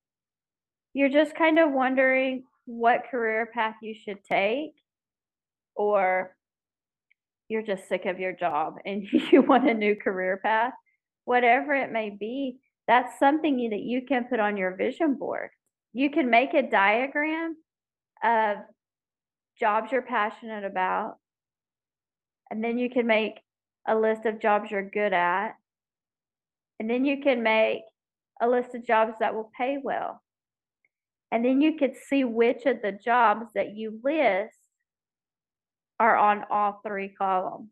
you're 0.94 1.10
just 1.10 1.36
kind 1.36 1.58
of 1.58 1.72
wondering 1.72 2.44
what 2.70 3.10
career 3.10 3.50
path 3.52 3.74
you 3.82 3.96
should 3.96 4.24
take, 4.24 4.76
or 5.76 6.36
you're 7.48 7.64
just 7.64 7.90
sick 7.90 8.06
of 8.06 8.20
your 8.20 8.32
job 8.32 8.76
and 8.86 9.08
you 9.32 9.42
want 9.42 9.68
a 9.68 9.74
new 9.74 9.96
career 9.96 10.40
path, 10.44 10.74
whatever 11.26 11.74
it 11.74 11.92
may 11.92 12.12
be, 12.12 12.60
that's 12.88 13.18
something 13.18 13.70
that 13.72 13.82
you 13.82 14.04
can 14.06 14.26
put 14.26 14.40
on 14.40 14.56
your 14.56 14.76
vision 14.76 15.16
board. 15.16 15.50
You 15.94 16.12
can 16.12 16.30
make 16.30 16.54
a 16.54 16.62
diagram 16.62 17.56
of 18.24 18.58
jobs 19.60 19.92
you're 19.92 20.04
passionate 20.04 20.64
about, 20.64 21.18
and 22.52 22.64
then 22.64 22.78
you 22.78 22.92
can 22.92 23.08
make 23.08 23.40
a 23.88 23.96
list 23.96 24.26
of 24.26 24.40
jobs 24.40 24.70
you're 24.70 24.88
good 24.88 25.14
at, 25.14 25.56
and 26.80 26.88
then 26.88 27.04
you 27.04 27.20
can 27.24 27.42
make 27.42 27.82
a 28.40 28.48
list 28.48 28.76
of 28.76 28.86
jobs 28.86 29.14
that 29.20 29.34
will 29.34 29.50
pay 29.58 29.80
well. 29.84 30.22
And 31.32 31.46
then 31.46 31.62
you 31.62 31.78
could 31.78 31.96
see 31.96 32.24
which 32.24 32.66
of 32.66 32.82
the 32.82 32.92
jobs 32.92 33.48
that 33.54 33.76
you 33.76 34.00
list 34.04 34.56
are 36.00 36.16
on 36.16 36.46
all 36.50 36.80
three 36.86 37.10
columns. 37.10 37.70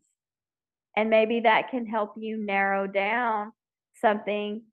And 0.96 1.10
maybe 1.10 1.42
that 1.42 1.70
can 1.70 1.86
help 1.86 2.14
you 2.18 2.38
narrow 2.38 2.88
down 2.88 3.52
something 4.02 4.64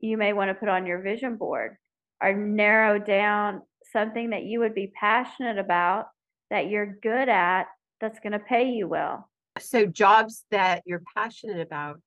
you 0.00 0.16
may 0.16 0.32
want 0.32 0.50
to 0.50 0.54
put 0.54 0.68
on 0.68 0.86
your 0.86 1.00
vision 1.00 1.36
board 1.36 1.76
or 2.22 2.32
narrow 2.32 2.98
down 2.98 3.62
something 3.92 4.30
that 4.30 4.44
you 4.44 4.60
would 4.60 4.74
be 4.74 4.92
passionate 4.98 5.58
about 5.58 6.06
that 6.50 6.68
you're 6.68 6.98
good 7.02 7.28
at 7.28 7.66
that's 8.00 8.20
going 8.20 8.32
to 8.32 8.38
pay 8.38 8.70
you 8.70 8.88
well. 8.88 9.28
So 9.58 9.86
jobs 9.86 10.44
that 10.50 10.82
you're 10.86 11.02
passionate 11.14 11.60
about 11.60 12.00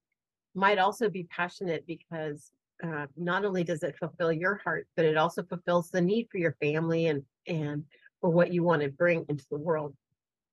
might 0.54 0.78
also 0.78 1.10
be 1.10 1.24
passionate 1.24 1.86
because 1.88 2.52
uh, 2.84 3.08
not 3.16 3.46
only 3.46 3.64
does 3.64 3.84
it 3.84 3.98
fulfill 3.98 4.32
your 4.32 4.56
heart, 4.56 4.88
but 4.96 5.06
it 5.06 5.18
also 5.18 5.44
fulfills 5.44 5.90
the 5.90 6.02
need 6.02 6.28
for 6.32 6.38
your 6.38 6.56
family 6.62 7.08
and 7.08 7.24
and 7.48 7.84
for 8.22 8.30
what 8.30 8.52
you 8.52 8.64
want 8.64 8.82
to 8.82 8.90
bring 8.90 9.26
into 9.30 9.46
the 9.50 9.58
world. 9.58 9.96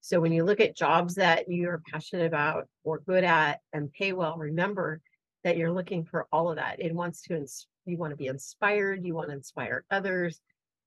So 0.00 0.20
when 0.20 0.32
you 0.32 0.44
look 0.44 0.60
at 0.60 0.76
jobs 0.76 1.14
that 1.14 1.48
you're 1.48 1.82
passionate 1.90 2.26
about 2.26 2.66
or 2.84 2.98
good 3.06 3.24
at 3.24 3.60
and 3.72 3.92
pay 3.92 4.12
well, 4.12 4.36
remember 4.36 5.00
that 5.44 5.56
you're 5.56 5.72
looking 5.72 6.04
for 6.04 6.26
all 6.32 6.50
of 6.50 6.56
that. 6.56 6.80
It 6.80 6.94
wants 6.94 7.22
to 7.22 7.36
ins- 7.36 7.66
you 7.86 7.96
want 7.96 8.10
to 8.10 8.16
be 8.16 8.26
inspired, 8.26 9.04
you 9.04 9.14
want 9.14 9.28
to 9.28 9.34
inspire 9.36 9.84
others, 9.90 10.40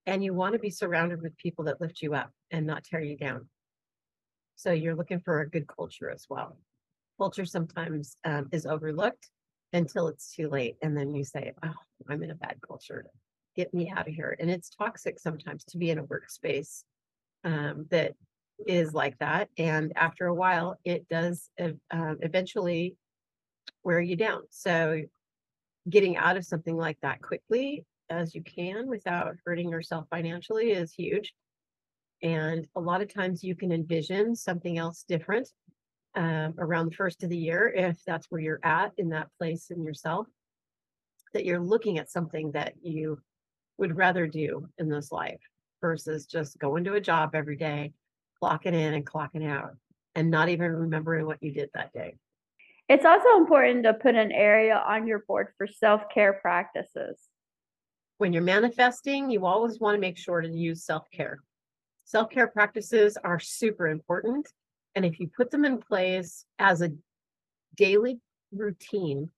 and 0.05 0.23
you 0.23 0.33
want 0.33 0.53
to 0.53 0.59
be 0.59 0.69
surrounded 0.69 1.21
with 1.21 1.35
people 1.37 1.65
that 1.65 1.81
lift 1.81 2.01
you 2.01 2.13
up 2.13 2.31
and 2.51 2.65
not 2.65 2.83
tear 2.83 3.01
you 3.01 3.17
down. 3.17 3.47
So 4.55 4.71
you're 4.71 4.95
looking 4.95 5.19
for 5.19 5.41
a 5.41 5.49
good 5.49 5.67
culture 5.67 6.09
as 6.09 6.25
well. 6.29 6.57
Culture 7.17 7.45
sometimes 7.45 8.17
um, 8.23 8.47
is 8.51 8.65
overlooked 8.65 9.29
until 9.75 10.07
it's 10.07 10.33
too 10.33 10.49
late. 10.49 10.77
And 10.81 10.97
then 10.97 11.13
you 11.13 11.25
say, 11.25 11.53
oh, 11.63 11.73
I'm 12.09 12.23
in 12.23 12.31
a 12.31 12.35
bad 12.35 12.57
culture. 12.65 13.05
Get 13.55 13.73
me 13.73 13.91
out 13.95 14.07
of 14.07 14.13
here. 14.13 14.35
And 14.39 14.49
it's 14.49 14.69
toxic 14.69 15.19
sometimes 15.19 15.65
to 15.65 15.77
be 15.77 15.89
in 15.89 15.99
a 15.99 16.03
workspace 16.03 16.83
um, 17.43 17.85
that 17.91 18.13
is 18.65 18.93
like 18.93 19.17
that. 19.19 19.49
And 19.57 19.91
after 19.97 20.27
a 20.27 20.33
while, 20.33 20.79
it 20.85 21.07
does 21.09 21.49
um, 21.59 22.17
eventually 22.21 22.95
wear 23.83 23.99
you 23.99 24.15
down. 24.15 24.43
So 24.49 25.01
getting 25.89 26.15
out 26.15 26.37
of 26.37 26.45
something 26.45 26.77
like 26.77 26.97
that 27.01 27.21
quickly 27.21 27.85
as 28.09 28.33
you 28.33 28.43
can 28.43 28.87
without 28.87 29.35
hurting 29.45 29.69
yourself 29.69 30.05
financially 30.09 30.71
is 30.71 30.93
huge. 30.93 31.33
And 32.23 32.65
a 32.75 32.79
lot 32.79 33.01
of 33.01 33.13
times 33.13 33.43
you 33.43 33.55
can 33.55 33.73
envision 33.73 34.35
something 34.35 34.77
else 34.77 35.03
different 35.07 35.49
um, 36.15 36.53
around 36.57 36.91
the 36.91 36.95
first 36.95 37.23
of 37.23 37.29
the 37.29 37.37
year, 37.37 37.67
if 37.75 37.97
that's 38.05 38.27
where 38.29 38.41
you're 38.41 38.59
at 38.63 38.93
in 38.97 39.09
that 39.09 39.29
place 39.37 39.71
in 39.71 39.83
yourself, 39.83 40.27
that 41.33 41.45
you're 41.45 41.59
looking 41.59 41.97
at 41.97 42.09
something 42.09 42.51
that 42.53 42.73
you 42.81 43.19
would 43.77 43.97
rather 43.97 44.25
do 44.27 44.69
in 44.77 44.89
this 44.89 45.11
life 45.11 45.41
versus 45.81 46.25
just 46.25 46.57
going 46.59 46.83
to 46.85 46.93
a 46.93 47.01
job 47.01 47.35
every 47.35 47.57
day, 47.57 47.93
clocking 48.41 48.73
in 48.73 48.93
and 48.93 49.05
clocking 49.05 49.47
out, 49.47 49.71
and 50.15 50.31
not 50.31 50.49
even 50.49 50.71
remembering 50.71 51.25
what 51.25 51.41
you 51.41 51.51
did 51.51 51.69
that 51.73 51.91
day. 51.93 52.15
It's 52.87 53.05
also 53.05 53.37
important 53.37 53.83
to 53.83 53.93
put 53.93 54.15
an 54.15 54.31
area 54.31 54.75
on 54.75 55.07
your 55.07 55.19
board 55.27 55.47
for 55.57 55.67
self 55.67 56.03
care 56.13 56.33
practices. 56.33 57.19
when 58.17 58.31
you're 58.31 58.41
manifesting, 58.43 59.29
you 59.29 59.45
always 59.45 59.79
want 59.79 59.95
to 59.95 59.99
make 59.99 60.17
sure 60.17 60.39
to 60.39 60.49
use 60.49 60.85
self 60.85 61.09
care. 61.11 61.39
Self 62.05 62.29
care 62.29 62.47
practices 62.47 63.17
are 63.17 63.39
super 63.39 63.87
important. 63.87 64.47
And 64.95 65.05
if 65.05 65.19
you 65.19 65.27
put 65.27 65.51
them 65.51 65.65
in 65.65 65.77
place 65.77 66.45
as 66.57 66.81
a 66.81 66.91
daily 67.75 68.19
routine, 68.51 69.29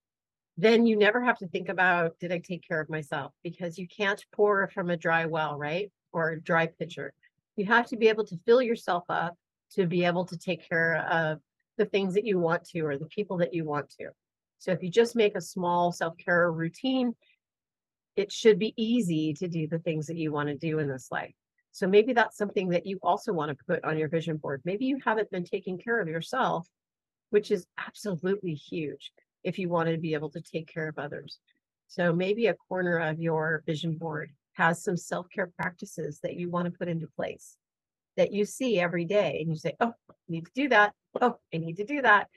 then 0.58 0.86
you 0.86 0.96
never 0.96 1.22
have 1.22 1.38
to 1.40 1.48
think 1.48 1.70
about, 1.70 2.18
did 2.20 2.32
I 2.32 2.40
take 2.40 2.68
care 2.68 2.80
of 2.80 2.90
myself? 2.90 3.32
Because 3.44 3.78
you 3.78 3.88
can't 3.88 4.24
pour 4.34 4.68
from 4.74 4.90
a 4.90 4.98
dry 4.98 5.26
well, 5.26 5.58
right? 5.58 5.92
Or 6.14 6.30
a 6.30 6.42
dry 6.42 6.68
pitcher. 6.68 7.14
You 7.56 7.66
have 7.66 7.88
to 7.88 7.98
be 7.98 8.08
able 8.08 8.26
to 8.26 8.40
fill 8.46 8.62
yourself 8.62 9.04
up 9.10 9.36
to 9.74 9.86
be 9.86 10.06
able 10.06 10.26
to 10.26 10.38
take 10.38 10.68
care 10.68 10.98
of 11.10 11.40
the 11.78 11.86
things 11.86 12.14
that 12.14 12.26
you 12.26 12.40
want 12.40 12.64
to 12.70 12.82
or 12.82 12.98
the 12.98 13.06
people 13.06 13.38
that 13.38 13.54
you 13.54 13.66
want 13.66 13.90
to. 14.00 14.10
So 14.60 14.72
if 14.72 14.82
you 14.82 14.90
just 14.90 15.16
make 15.16 15.36
a 15.36 15.42
small 15.42 15.92
self 15.92 16.18
care 16.18 16.52
routine, 16.52 17.16
it 18.16 18.32
should 18.32 18.58
be 18.58 18.74
easy 18.78 19.34
to 19.34 19.48
do 19.48 19.68
the 19.68 19.80
things 19.80 20.08
that 20.08 20.18
you 20.18 20.32
want 20.32 20.50
to 20.50 20.56
do 20.56 20.80
in 20.80 20.88
this 20.88 21.10
life. 21.12 21.36
So 21.78 21.86
maybe 21.86 22.12
that's 22.12 22.38
something 22.38 22.70
that 22.70 22.88
you 22.88 22.98
also 23.04 23.32
want 23.32 23.56
to 23.56 23.66
put 23.66 23.84
on 23.84 24.00
your 24.00 24.08
vision 24.08 24.38
board. 24.38 24.64
Maybe 24.66 24.86
you 24.86 24.98
haven't 25.06 25.30
been 25.30 25.44
taking 25.44 25.78
care 25.78 26.00
of 26.00 26.08
yourself, 26.08 26.68
which 27.30 27.52
is 27.52 27.68
absolutely 27.78 28.56
huge 28.56 29.12
if 29.44 29.60
you 29.60 29.70
want 29.70 29.88
to 29.88 30.00
be 30.00 30.16
able 30.16 30.32
to 30.32 30.42
take 30.42 30.68
care 30.68 30.88
of 30.88 30.98
others. 30.98 31.38
So 31.88 32.12
maybe 32.12 32.48
a 32.48 32.56
corner 32.68 32.98
of 32.98 33.20
your 33.20 33.62
vision 33.68 33.96
board 33.96 34.32
has 34.54 34.84
some 34.84 34.98
self 34.98 35.28
care 35.30 35.52
practices 35.56 36.20
that 36.24 36.36
you 36.36 36.50
want 36.50 36.66
to 36.66 36.76
put 36.76 36.88
into 36.88 37.06
place 37.16 37.58
that 38.16 38.34
you 38.34 38.44
see 38.44 38.80
every 38.80 39.06
day 39.06 39.38
and 39.40 39.52
you 39.52 39.56
say, 39.56 39.76
Oh, 39.80 39.94
I 40.10 40.14
need 40.28 40.48
to 40.48 40.52
do 40.56 40.70
that. 40.70 40.94
Oh, 41.22 41.38
I 41.54 41.58
need 41.58 41.78
to 41.78 41.86
do 41.86 42.02
that. 42.02 42.28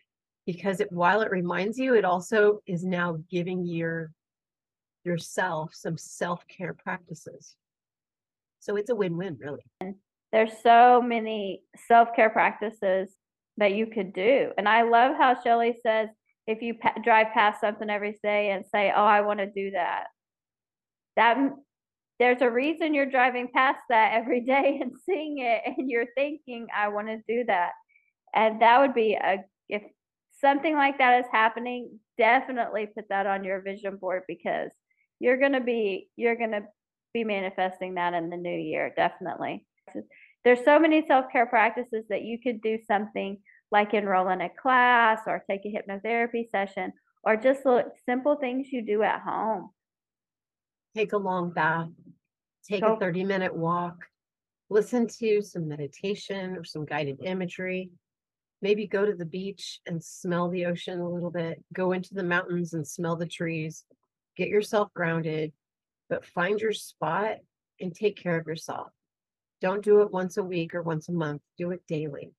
Because 0.44 0.81
it, 0.81 0.92
while 0.92 1.22
it 1.22 1.31
reminds 1.31 1.79
you, 1.79 1.94
it 1.94 2.05
also 2.05 2.59
is 2.66 2.85
now 2.85 3.16
giving 3.31 3.64
your 3.64 4.11
yourself 5.03 5.70
some 5.72 5.96
self-care 5.96 6.74
practices. 6.74 7.57
So 8.61 8.77
it's 8.77 8.90
a 8.90 8.94
win-win, 8.94 9.38
really. 9.40 9.94
There's 10.33 10.53
so 10.62 11.03
many 11.03 11.62
self 11.88 12.11
care 12.14 12.31
practices 12.31 13.11
that 13.57 13.73
you 13.73 13.87
could 13.87 14.12
do. 14.12 14.53
And 14.57 14.68
I 14.68 14.83
love 14.83 15.16
how 15.16 15.40
Shelly 15.42 15.77
says 15.85 16.09
if 16.46 16.62
you 16.62 16.75
pa- 16.75 16.94
drive 17.03 17.29
past 17.35 17.61
something 17.61 17.90
every 17.90 18.18
day 18.23 18.51
and 18.51 18.64
say, 18.73 18.92
Oh, 18.94 19.05
I 19.05 19.23
want 19.23 19.40
to 19.40 19.46
do 19.46 19.73
that, 19.73 20.05
that 21.16 21.37
there's 22.18 22.42
a 22.42 22.51
reason 22.51 22.94
you're 22.94 23.07
driving 23.11 23.49
past 23.53 23.81
that 23.88 24.12
every 24.14 24.40
day 24.44 24.79
and 24.81 24.92
seeing 25.05 25.38
it 25.38 25.62
and 25.64 25.90
you're 25.90 26.07
thinking, 26.14 26.68
I 26.77 26.88
want 26.88 27.09
to 27.09 27.18
do 27.27 27.44
that. 27.46 27.73
And 28.35 28.62
that 28.62 28.81
would 28.81 28.94
be 28.94 29.14
a, 29.14 29.38
if 29.68 29.83
something 30.40 30.75
like 30.75 30.99
that 30.99 31.20
is 31.20 31.27
happening, 31.33 31.99
definitely 32.18 32.87
put 32.87 33.09
that 33.09 33.27
on 33.27 33.42
your 33.42 33.61
vision 33.62 33.96
board 33.96 34.23
because 34.29 34.70
you're 35.18 35.38
to 35.53 35.61
be, 35.61 36.09
you're 36.16 36.37
to 36.53 36.62
be 37.12 37.25
manifesting 37.25 37.94
that 37.94 38.14
in 38.14 38.31
the 38.31 38.37
new 38.37 38.57
year, 38.57 38.92
definitely. 38.94 39.66
There's 40.44 40.64
so 40.64 40.79
many 40.79 41.07
self-care 41.07 41.46
practices 41.46 42.05
that 42.09 42.23
you 42.23 42.38
could 42.40 42.62
do 42.62 42.79
something 42.87 43.38
like 43.70 43.94
enroll 43.94 44.29
in 44.29 44.40
a 44.40 44.49
class 44.49 45.20
or 45.27 45.44
take 45.49 45.62
a 45.64 45.68
hypnotherapy 45.68 46.49
session 46.51 46.92
or 47.23 47.37
just 47.37 47.66
look 47.66 47.87
simple 48.07 48.37
things 48.37 48.73
you 48.73 48.85
do 48.85 49.03
at 49.03 49.20
home. 49.20 49.70
Take 50.96 51.12
a 51.12 51.18
long 51.18 51.53
bath, 51.53 51.88
take 52.68 52.83
Go- 52.83 52.94
a 52.94 52.99
30-minute 52.99 53.55
walk, 53.55 53.96
listen 54.70 55.07
to 55.18 55.42
some 55.42 55.68
meditation 55.68 56.57
or 56.57 56.64
some 56.64 56.85
guided 56.85 57.18
imagery. 57.23 57.90
Maybe 58.62 58.87
go 58.87 59.07
to 59.07 59.14
the 59.14 59.25
beach 59.25 59.81
and 59.87 60.03
smell 60.03 60.49
the 60.51 60.66
ocean 60.66 61.01
a 61.01 61.09
little 61.09 61.31
bit, 61.31 61.62
go 61.73 61.92
into 61.92 62.14
the 62.14 62.23
mountains 62.23 62.75
and 62.75 62.87
smell 62.87 63.16
the 63.16 63.27
trees, 63.27 63.85
get 64.37 64.49
yourself 64.49 64.92
grounded, 64.94 65.53
but 66.11 66.27
find 66.27 66.61
your 66.61 66.73
spot 66.73 67.37
and 67.81 67.94
take 67.94 68.23
care 68.23 68.38
of 68.38 68.46
yourself. 68.46 68.88
Don't 69.62 69.85
do 69.85 70.03
it 70.03 70.11
once 70.11 70.37
a 70.37 70.42
week 70.42 70.75
or 70.75 70.83
once 70.83 71.09
a 71.09 71.12
month, 71.12 71.40
do 71.57 71.70
it 71.70 71.83
daily. 71.87 72.33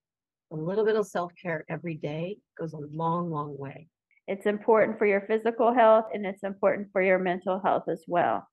A 0.51 0.55
little 0.55 0.85
bit 0.85 0.97
of 0.97 1.07
self 1.07 1.31
care 1.41 1.65
every 1.69 1.95
day 1.95 2.37
goes 2.59 2.73
a 2.73 2.77
long, 2.77 3.31
long 3.31 3.57
way. 3.57 3.87
It's 4.27 4.45
important 4.45 4.99
for 4.99 5.05
your 5.05 5.21
physical 5.21 5.73
health 5.73 6.05
and 6.13 6.25
it's 6.25 6.43
important 6.43 6.89
for 6.91 7.01
your 7.01 7.17
mental 7.17 7.59
health 7.59 7.85
as 7.87 8.03
well. 8.07 8.47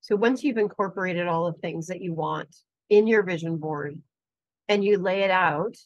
So 0.00 0.16
once 0.16 0.42
you've 0.42 0.56
incorporated 0.56 1.26
all 1.26 1.50
the 1.50 1.58
things 1.58 1.88
that 1.88 2.00
you 2.00 2.14
want 2.14 2.54
in 2.90 3.06
your 3.06 3.22
vision 3.22 3.58
board 3.58 4.00
and 4.68 4.84
you 4.84 4.98
lay 4.98 5.22
it 5.22 5.30
out, 5.30 5.76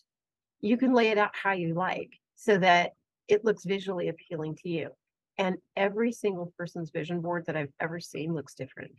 you 0.60 0.76
can 0.76 0.92
lay 0.92 1.08
it 1.08 1.18
out 1.18 1.30
how 1.32 1.52
you 1.52 1.74
like 1.74 2.12
so 2.36 2.58
that 2.58 2.92
it 3.28 3.44
looks 3.44 3.64
visually 3.64 4.08
appealing 4.08 4.56
to 4.56 4.68
you. 4.68 4.90
And 5.38 5.58
every 5.76 6.12
single 6.12 6.52
person's 6.58 6.90
vision 6.90 7.20
board 7.20 7.46
that 7.46 7.56
I've 7.56 7.72
ever 7.80 8.00
seen 8.00 8.34
looks 8.34 8.54
different. 8.54 8.92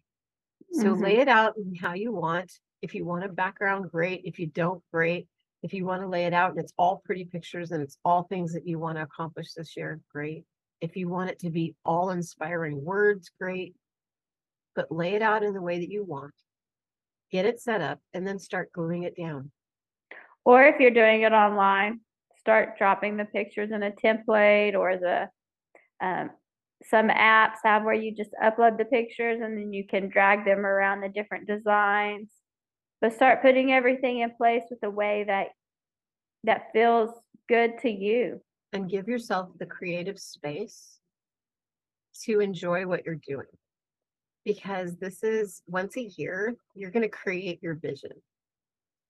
So 0.73 0.93
Mhm. 0.93 1.01
lay 1.01 1.17
it 1.17 1.27
out 1.27 1.55
how 1.79 1.93
you 1.93 2.11
want. 2.11 2.51
If 2.81 2.95
you 2.95 3.05
want 3.05 3.25
a 3.25 3.29
background, 3.29 3.91
great. 3.91 4.21
If 4.25 4.39
you 4.39 4.47
don't, 4.47 4.83
great. 4.91 5.27
If 5.61 5.73
you 5.73 5.85
want 5.85 6.01
to 6.01 6.07
lay 6.07 6.25
it 6.25 6.33
out 6.33 6.51
and 6.51 6.59
it's 6.59 6.73
all 6.77 7.01
pretty 7.05 7.25
pictures 7.25 7.71
and 7.71 7.83
it's 7.83 7.97
all 8.03 8.23
things 8.23 8.53
that 8.53 8.67
you 8.67 8.79
want 8.79 8.97
to 8.97 9.03
accomplish 9.03 9.53
this 9.53 9.77
year, 9.77 9.99
great. 10.11 10.45
If 10.79 10.95
you 10.95 11.09
want 11.09 11.29
it 11.29 11.39
to 11.39 11.51
be 11.51 11.75
all 11.85 12.09
inspiring 12.09 12.83
words, 12.83 13.29
great. 13.39 13.75
But 14.73 14.91
lay 14.91 15.13
it 15.13 15.21
out 15.21 15.43
in 15.43 15.53
the 15.53 15.61
way 15.61 15.79
that 15.79 15.91
you 15.91 16.03
want. 16.03 16.33
Get 17.31 17.45
it 17.45 17.59
set 17.61 17.81
up 17.81 17.99
and 18.13 18.25
then 18.25 18.39
start 18.39 18.71
gluing 18.71 19.03
it 19.03 19.15
down. 19.15 19.51
Or 20.43 20.63
if 20.63 20.79
you're 20.79 20.91
doing 20.91 21.21
it 21.21 21.33
online, 21.33 22.01
start 22.39 22.77
dropping 22.77 23.17
the 23.17 23.25
pictures 23.25 23.71
in 23.71 23.83
a 23.83 23.91
template 23.91 24.75
or 24.75 24.97
the 24.97 25.29
um, 26.01 26.31
some 26.89 27.09
apps 27.09 27.57
have 27.63 27.83
where 27.83 27.93
you 27.93 28.15
just 28.15 28.31
upload 28.43 28.77
the 28.77 28.85
pictures 28.85 29.39
and 29.41 29.57
then 29.57 29.71
you 29.71 29.85
can 29.85 30.09
drag 30.09 30.45
them 30.45 30.65
around 30.65 31.01
the 31.01 31.09
different 31.09 31.47
designs. 31.47 32.29
But 33.01 33.13
start 33.13 33.41
putting 33.41 33.71
everything 33.71 34.19
in 34.19 34.31
place 34.35 34.63
with 34.69 34.79
a 34.83 34.89
way 34.89 35.23
that 35.27 35.47
that 36.43 36.71
feels 36.73 37.11
good 37.47 37.79
to 37.81 37.89
you. 37.89 38.41
and 38.73 38.89
give 38.89 39.07
yourself 39.07 39.49
the 39.59 39.65
creative 39.65 40.17
space 40.17 40.97
to 42.23 42.39
enjoy 42.39 42.85
what 42.85 43.05
you're 43.05 43.15
doing. 43.15 43.47
Because 44.45 44.97
this 44.97 45.23
is 45.23 45.61
once 45.67 45.97
a 45.97 46.09
year, 46.17 46.55
you're 46.73 46.91
going 46.91 47.03
to 47.03 47.09
create 47.09 47.61
your 47.61 47.75
vision. 47.75 48.11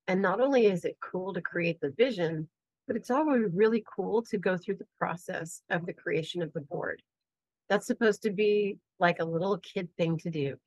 And 0.08 0.22
not 0.22 0.42
only 0.42 0.66
is 0.66 0.84
it 0.84 0.98
cool 1.00 1.34
to 1.34 1.42
create 1.42 1.80
the 1.80 1.92
vision, 1.92 2.50
but 2.92 2.98
it's 2.98 3.10
always 3.10 3.46
really 3.54 3.86
cool 3.96 4.22
to 4.22 4.38
go 4.38 4.58
through 4.58 4.76
the 4.76 4.88
process 5.00 5.62
of 5.70 5.86
the 5.86 5.94
creation 5.94 6.42
of 6.42 6.52
the 6.52 6.60
board. 6.60 7.02
That's 7.70 7.88
supposed 7.88 8.22
to 8.24 8.32
be 8.32 8.80
like 9.00 9.22
a 9.22 9.26
little 9.26 9.60
kid 9.60 9.88
thing 9.98 10.18
to 10.18 10.30
do. 10.30 10.58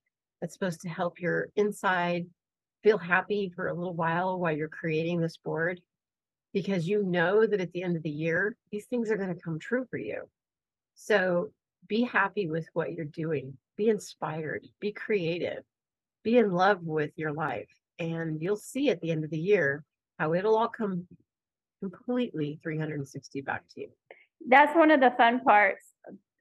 That's 0.41 0.55
supposed 0.55 0.81
to 0.81 0.89
help 0.89 1.21
your 1.21 1.49
inside 1.55 2.25
feel 2.83 2.97
happy 2.97 3.53
for 3.55 3.69
a 3.69 3.75
little 3.75 3.93
while 3.93 4.39
while 4.39 4.57
you're 4.57 4.69
creating 4.69 5.21
this 5.21 5.37
board 5.37 5.83
because 6.55 6.89
you 6.89 7.03
know 7.03 7.47
that 7.47 7.61
at 7.61 7.73
the 7.73 7.83
end 7.83 7.95
of 7.95 8.03
the 8.03 8.09
year, 8.09 8.57
these 8.73 8.87
things 8.87 9.11
are 9.11 9.19
going 9.19 9.35
to 9.35 9.43
come 9.43 9.59
true 9.59 9.85
for 9.91 9.99
you. 9.99 10.23
So 10.95 11.51
be 11.89 12.05
happy 12.05 12.49
with 12.49 12.67
what 12.73 12.95
you're 12.95 13.05
doing, 13.05 13.59
be 13.77 13.91
inspired, 13.91 14.67
be 14.81 14.93
creative, 14.93 15.63
be 16.23 16.39
in 16.39 16.53
love 16.53 16.85
with 16.85 17.11
your 17.17 17.35
life. 17.35 17.69
And 17.99 18.41
you'll 18.41 18.57
see 18.57 18.89
at 18.89 19.03
the 19.03 19.11
end 19.11 19.25
of 19.25 19.31
the 19.31 19.39
year 19.39 19.85
how 20.19 20.33
it'll 20.33 20.57
all 20.57 20.69
come 20.69 21.07
completely 21.91 22.61
360 22.63 23.41
back 23.43 23.63
to 23.75 23.83
you. 23.83 23.89
That's 24.49 24.77
one 24.77 24.91
of 24.91 25.01
the 25.01 25.13
fun 25.17 25.41
parts 25.41 25.85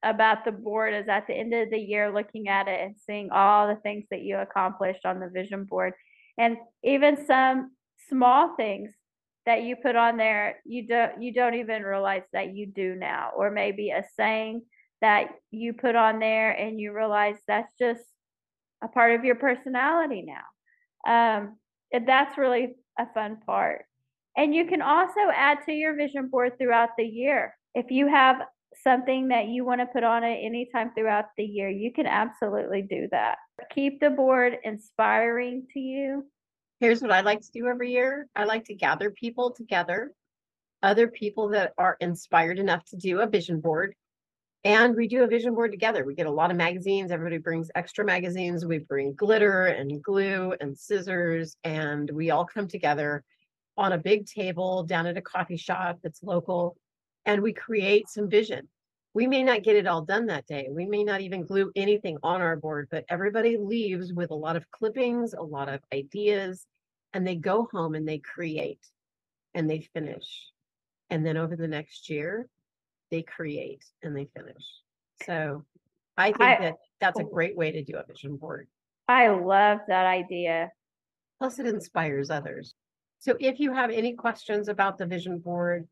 about 0.03 0.43
the 0.43 0.51
board 0.51 0.93
is 0.93 1.07
at 1.07 1.27
the 1.27 1.33
end 1.33 1.53
of 1.53 1.69
the 1.69 1.77
year 1.77 2.13
looking 2.13 2.49
at 2.49 2.67
it 2.67 2.81
and 2.81 2.95
seeing 2.97 3.31
all 3.31 3.67
the 3.67 3.77
things 3.77 4.05
that 4.11 4.21
you 4.21 4.37
accomplished 4.37 5.05
on 5.05 5.19
the 5.19 5.29
vision 5.29 5.63
board. 5.63 5.93
And 6.37 6.57
even 6.83 7.25
some 7.25 7.71
small 8.09 8.55
things 8.55 8.91
that 9.45 9.63
you 9.63 9.75
put 9.75 9.95
on 9.95 10.17
there 10.17 10.57
you 10.65 10.87
don't 10.87 11.21
you 11.21 11.33
don't 11.33 11.55
even 11.55 11.83
realize 11.83 12.23
that 12.33 12.55
you 12.55 12.65
do 12.65 12.95
now. 12.95 13.31
Or 13.35 13.51
maybe 13.51 13.91
a 13.91 14.03
saying 14.15 14.63
that 15.01 15.29
you 15.51 15.73
put 15.73 15.95
on 15.95 16.19
there 16.19 16.51
and 16.51 16.79
you 16.79 16.93
realize 16.93 17.35
that's 17.47 17.71
just 17.77 18.03
a 18.83 18.87
part 18.87 19.13
of 19.13 19.25
your 19.25 19.35
personality 19.35 20.25
now. 20.25 21.39
Um 21.39 21.57
that's 22.05 22.37
really 22.37 22.75
a 22.97 23.05
fun 23.13 23.37
part 23.45 23.85
and 24.35 24.53
you 24.53 24.65
can 24.65 24.81
also 24.81 25.21
add 25.35 25.59
to 25.65 25.71
your 25.71 25.95
vision 25.95 26.27
board 26.27 26.53
throughout 26.57 26.89
the 26.97 27.05
year 27.05 27.55
if 27.75 27.89
you 27.89 28.07
have 28.07 28.37
something 28.83 29.27
that 29.27 29.47
you 29.47 29.63
want 29.63 29.79
to 29.79 29.85
put 29.87 30.03
on 30.03 30.23
it 30.23 30.39
anytime 30.43 30.91
throughout 30.93 31.25
the 31.37 31.43
year 31.43 31.69
you 31.69 31.91
can 31.93 32.07
absolutely 32.07 32.81
do 32.81 33.07
that 33.11 33.37
keep 33.73 33.99
the 33.99 34.09
board 34.09 34.57
inspiring 34.63 35.65
to 35.73 35.79
you 35.79 36.23
Here's 36.83 37.01
what 37.01 37.13
I 37.13 37.21
like 37.21 37.39
to 37.39 37.51
do 37.53 37.67
every 37.67 37.93
year 37.93 38.27
I 38.35 38.43
like 38.43 38.65
to 38.65 38.75
gather 38.75 39.09
people 39.09 39.51
together, 39.51 40.11
other 40.81 41.07
people 41.07 41.47
that 41.51 41.71
are 41.77 41.95
inspired 42.01 42.59
enough 42.59 42.83
to 42.87 42.97
do 42.97 43.21
a 43.21 43.25
vision 43.25 43.61
board. 43.61 43.95
And 44.65 44.93
we 44.93 45.07
do 45.07 45.23
a 45.23 45.27
vision 45.27 45.55
board 45.55 45.71
together. 45.71 46.03
We 46.03 46.13
get 46.13 46.25
a 46.25 46.31
lot 46.31 46.51
of 46.51 46.57
magazines. 46.57 47.09
Everybody 47.09 47.37
brings 47.37 47.71
extra 47.73 48.03
magazines. 48.03 48.65
We 48.65 48.79
bring 48.79 49.13
glitter 49.13 49.67
and 49.67 50.03
glue 50.03 50.55
and 50.59 50.77
scissors, 50.77 51.55
and 51.63 52.11
we 52.11 52.31
all 52.31 52.43
come 52.43 52.67
together 52.67 53.23
on 53.77 53.93
a 53.93 53.97
big 53.97 54.25
table 54.25 54.83
down 54.83 55.07
at 55.07 55.17
a 55.17 55.21
coffee 55.21 55.57
shop 55.57 55.99
that's 56.03 56.23
local, 56.23 56.77
and 57.25 57.41
we 57.41 57.53
create 57.53 58.09
some 58.09 58.29
vision. 58.29 58.67
We 59.13 59.27
may 59.27 59.43
not 59.43 59.63
get 59.63 59.75
it 59.75 59.87
all 59.87 60.01
done 60.01 60.27
that 60.27 60.47
day. 60.47 60.67
We 60.71 60.85
may 60.85 61.03
not 61.03 61.21
even 61.21 61.45
glue 61.45 61.71
anything 61.75 62.17
on 62.23 62.41
our 62.41 62.55
board, 62.55 62.87
but 62.89 63.05
everybody 63.09 63.57
leaves 63.57 64.11
with 64.11 64.31
a 64.31 64.35
lot 64.35 64.55
of 64.55 64.69
clippings, 64.71 65.33
a 65.33 65.41
lot 65.41 65.69
of 65.69 65.81
ideas, 65.93 66.65
and 67.13 67.25
they 67.25 67.35
go 67.35 67.67
home 67.71 67.93
and 67.93 68.07
they 68.07 68.17
create 68.17 68.79
and 69.53 69.69
they 69.69 69.81
finish. 69.93 70.47
And 71.11 71.23
then 71.23 71.37
over 71.37 71.55
the 71.55 71.67
next 71.67 72.09
year, 72.09 72.47
they 73.11 73.21
create 73.21 73.85
and 74.01 74.17
they 74.17 74.27
finish. 74.35 74.65
So 75.25 75.63
I 76.17 76.31
think 76.31 76.41
I- 76.41 76.59
that 76.59 76.75
that's 76.99 77.19
a 77.19 77.23
oh. 77.23 77.29
great 77.29 77.55
way 77.55 77.71
to 77.71 77.83
do 77.83 77.97
a 77.97 78.05
vision 78.05 78.37
board. 78.37 78.67
i 79.09 79.27
love 79.27 79.79
that 79.87 80.05
idea 80.05 80.71
Plus, 81.43 81.59
it 81.59 81.65
inspires 81.65 82.29
others. 82.29 82.72
So 83.23 83.37
if 83.39 83.57
you 83.57 83.71
have 83.71 83.89
any 83.89 84.15
questions 84.15 84.67
about 84.67 84.97
the 84.97 85.05
vision 85.05 85.39
board, 85.39 85.87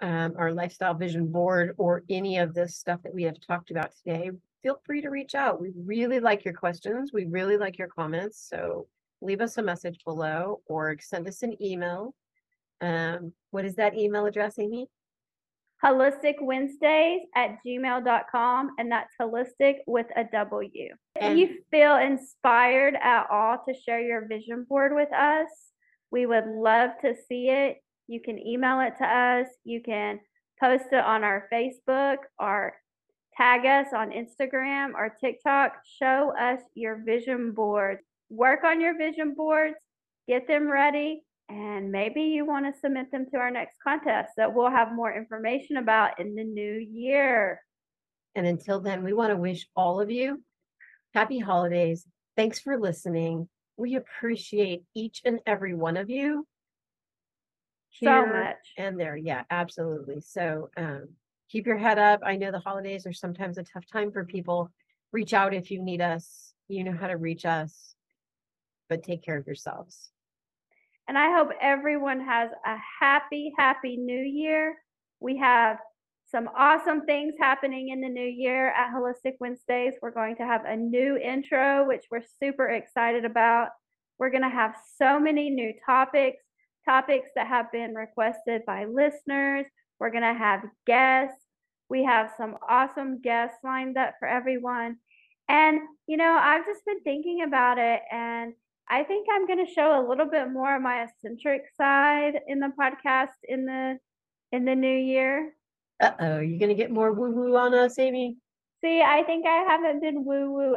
um, 0.00 0.32
our 0.38 0.50
lifestyle 0.50 0.94
vision 0.94 1.26
board, 1.26 1.74
or 1.76 2.04
any 2.08 2.38
of 2.38 2.54
this 2.54 2.78
stuff 2.78 3.02
that 3.02 3.12
we 3.12 3.24
have 3.24 3.36
talked 3.46 3.70
about 3.70 3.92
today, 3.94 4.30
feel 4.62 4.80
free 4.86 5.02
to 5.02 5.10
reach 5.10 5.34
out. 5.34 5.60
We 5.60 5.72
really 5.76 6.20
like 6.20 6.42
your 6.42 6.54
questions. 6.54 7.10
We 7.12 7.26
really 7.26 7.58
like 7.58 7.76
your 7.76 7.88
comments. 7.88 8.46
So 8.48 8.86
leave 9.20 9.42
us 9.42 9.58
a 9.58 9.62
message 9.62 9.98
below 10.06 10.62
or 10.64 10.96
send 11.02 11.28
us 11.28 11.42
an 11.42 11.62
email. 11.62 12.14
Um, 12.80 13.34
what 13.50 13.66
is 13.66 13.74
that 13.74 13.94
email 13.94 14.24
address, 14.24 14.58
Amy? 14.58 14.88
wholistic 15.82 16.34
wednesdays 16.42 17.22
at 17.34 17.56
gmail.com 17.66 18.70
and 18.78 18.92
that's 18.92 19.14
holistic 19.18 19.76
with 19.86 20.04
a 20.14 20.24
w 20.24 20.90
if 21.16 21.38
you 21.38 21.56
feel 21.70 21.96
inspired 21.96 22.94
at 23.02 23.26
all 23.30 23.56
to 23.66 23.72
share 23.72 24.02
your 24.02 24.28
vision 24.28 24.66
board 24.68 24.94
with 24.94 25.10
us 25.14 25.48
we 26.10 26.26
would 26.26 26.46
love 26.46 26.90
to 27.02 27.14
see 27.28 27.48
it 27.48 27.78
you 28.06 28.20
can 28.20 28.38
email 28.38 28.80
it 28.80 28.94
to 28.98 29.04
us 29.04 29.46
you 29.64 29.80
can 29.82 30.18
post 30.58 30.86
it 30.92 31.04
on 31.04 31.24
our 31.24 31.48
facebook 31.52 32.18
or 32.38 32.74
tag 33.36 33.64
us 33.64 33.92
on 33.94 34.10
instagram 34.10 34.92
or 34.94 35.16
tiktok 35.20 35.72
show 35.98 36.32
us 36.38 36.60
your 36.74 37.02
vision 37.04 37.52
boards 37.52 38.02
work 38.28 38.64
on 38.64 38.80
your 38.80 38.96
vision 38.96 39.34
boards 39.34 39.76
get 40.28 40.46
them 40.46 40.70
ready 40.70 41.22
and 41.50 41.90
maybe 41.90 42.22
you 42.22 42.46
want 42.46 42.72
to 42.72 42.80
submit 42.80 43.10
them 43.10 43.26
to 43.32 43.38
our 43.38 43.50
next 43.50 43.76
contest 43.82 44.30
that 44.36 44.54
we'll 44.54 44.70
have 44.70 44.94
more 44.94 45.12
information 45.12 45.78
about 45.78 46.20
in 46.20 46.36
the 46.36 46.44
new 46.44 46.74
year. 46.74 47.60
And 48.36 48.46
until 48.46 48.78
then, 48.78 49.02
we 49.02 49.12
want 49.12 49.30
to 49.30 49.36
wish 49.36 49.66
all 49.74 50.00
of 50.00 50.12
you 50.12 50.42
happy 51.12 51.40
holidays. 51.40 52.06
Thanks 52.36 52.60
for 52.60 52.78
listening. 52.78 53.48
We 53.80 53.96
appreciate 53.96 54.82
each 54.94 55.22
and 55.24 55.40
every 55.46 55.74
one 55.74 55.96
of 55.96 56.10
you. 56.10 56.46
So 58.02 58.26
much. 58.26 58.56
And 58.76 59.00
there, 59.00 59.16
yeah, 59.16 59.44
absolutely. 59.50 60.20
So 60.20 60.68
um, 60.76 61.08
keep 61.50 61.66
your 61.66 61.78
head 61.78 61.98
up. 61.98 62.20
I 62.22 62.36
know 62.36 62.52
the 62.52 62.58
holidays 62.58 63.06
are 63.06 63.14
sometimes 63.14 63.56
a 63.56 63.62
tough 63.62 63.86
time 63.90 64.12
for 64.12 64.26
people. 64.26 64.70
Reach 65.12 65.32
out 65.32 65.54
if 65.54 65.70
you 65.70 65.82
need 65.82 66.02
us. 66.02 66.52
You 66.68 66.84
know 66.84 66.92
how 66.92 67.06
to 67.06 67.16
reach 67.16 67.46
us. 67.46 67.94
But 68.90 69.02
take 69.02 69.24
care 69.24 69.38
of 69.38 69.46
yourselves. 69.46 70.10
And 71.08 71.16
I 71.16 71.34
hope 71.34 71.48
everyone 71.58 72.20
has 72.20 72.50
a 72.66 72.76
happy, 73.00 73.50
happy 73.56 73.96
new 73.96 74.22
year. 74.22 74.76
We 75.20 75.38
have 75.38 75.78
some 76.30 76.48
awesome 76.56 77.02
things 77.06 77.34
happening 77.38 77.88
in 77.88 78.00
the 78.00 78.08
new 78.08 78.26
year 78.26 78.68
at 78.68 78.92
Wholistic 78.92 79.34
Wednesdays. 79.40 79.94
We're 80.00 80.12
going 80.12 80.36
to 80.36 80.44
have 80.44 80.64
a 80.64 80.76
new 80.76 81.16
intro, 81.16 81.86
which 81.86 82.04
we're 82.10 82.22
super 82.40 82.68
excited 82.68 83.24
about. 83.24 83.70
We're 84.18 84.30
going 84.30 84.42
to 84.42 84.48
have 84.48 84.76
so 84.96 85.18
many 85.18 85.50
new 85.50 85.72
topics, 85.84 86.42
topics 86.84 87.30
that 87.34 87.48
have 87.48 87.72
been 87.72 87.94
requested 87.94 88.62
by 88.66 88.84
listeners. 88.84 89.66
We're 89.98 90.10
going 90.10 90.22
to 90.22 90.38
have 90.38 90.62
guests. 90.86 91.44
We 91.88 92.04
have 92.04 92.30
some 92.36 92.56
awesome 92.68 93.20
guests 93.20 93.58
lined 93.64 93.96
up 93.96 94.14
for 94.20 94.28
everyone. 94.28 94.98
And, 95.48 95.80
you 96.06 96.16
know, 96.16 96.38
I've 96.40 96.64
just 96.64 96.84
been 96.84 97.00
thinking 97.00 97.42
about 97.42 97.78
it 97.78 98.02
and 98.12 98.52
I 98.88 99.04
think 99.04 99.28
I'm 99.30 99.46
going 99.46 99.64
to 99.64 99.72
show 99.72 100.00
a 100.00 100.08
little 100.08 100.26
bit 100.26 100.50
more 100.50 100.74
of 100.74 100.82
my 100.82 101.04
eccentric 101.04 101.62
side 101.76 102.40
in 102.46 102.58
the 102.58 102.72
podcast 102.78 103.28
in 103.44 103.64
the 103.64 103.98
in 104.52 104.64
the 104.64 104.74
new 104.74 104.96
year. 104.96 105.52
Uh-oh, 106.00 106.40
you're 106.40 106.58
gonna 106.58 106.74
get 106.74 106.90
more 106.90 107.12
woo-woo 107.12 107.56
on 107.56 107.74
us, 107.74 107.98
Amy? 107.98 108.36
See, 108.82 109.02
I 109.02 109.22
think 109.24 109.46
I 109.46 109.64
haven't 109.68 110.00
been 110.00 110.24
woo 110.24 110.50
woo 110.52 110.76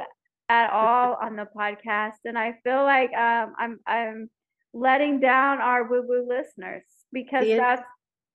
at 0.49 0.69
all 0.71 1.17
on 1.21 1.35
the 1.37 1.47
podcast, 1.55 2.19
and 2.25 2.37
I 2.37 2.53
feel 2.63 2.83
like 2.83 3.13
um, 3.13 3.53
I'm 3.57 3.79
I'm 3.87 4.29
letting 4.73 5.19
down 5.19 5.61
our 5.61 5.87
woo 5.87 6.03
woo 6.05 6.27
listeners 6.27 6.83
because 7.11 7.43
See 7.43 7.55
that's 7.55 7.83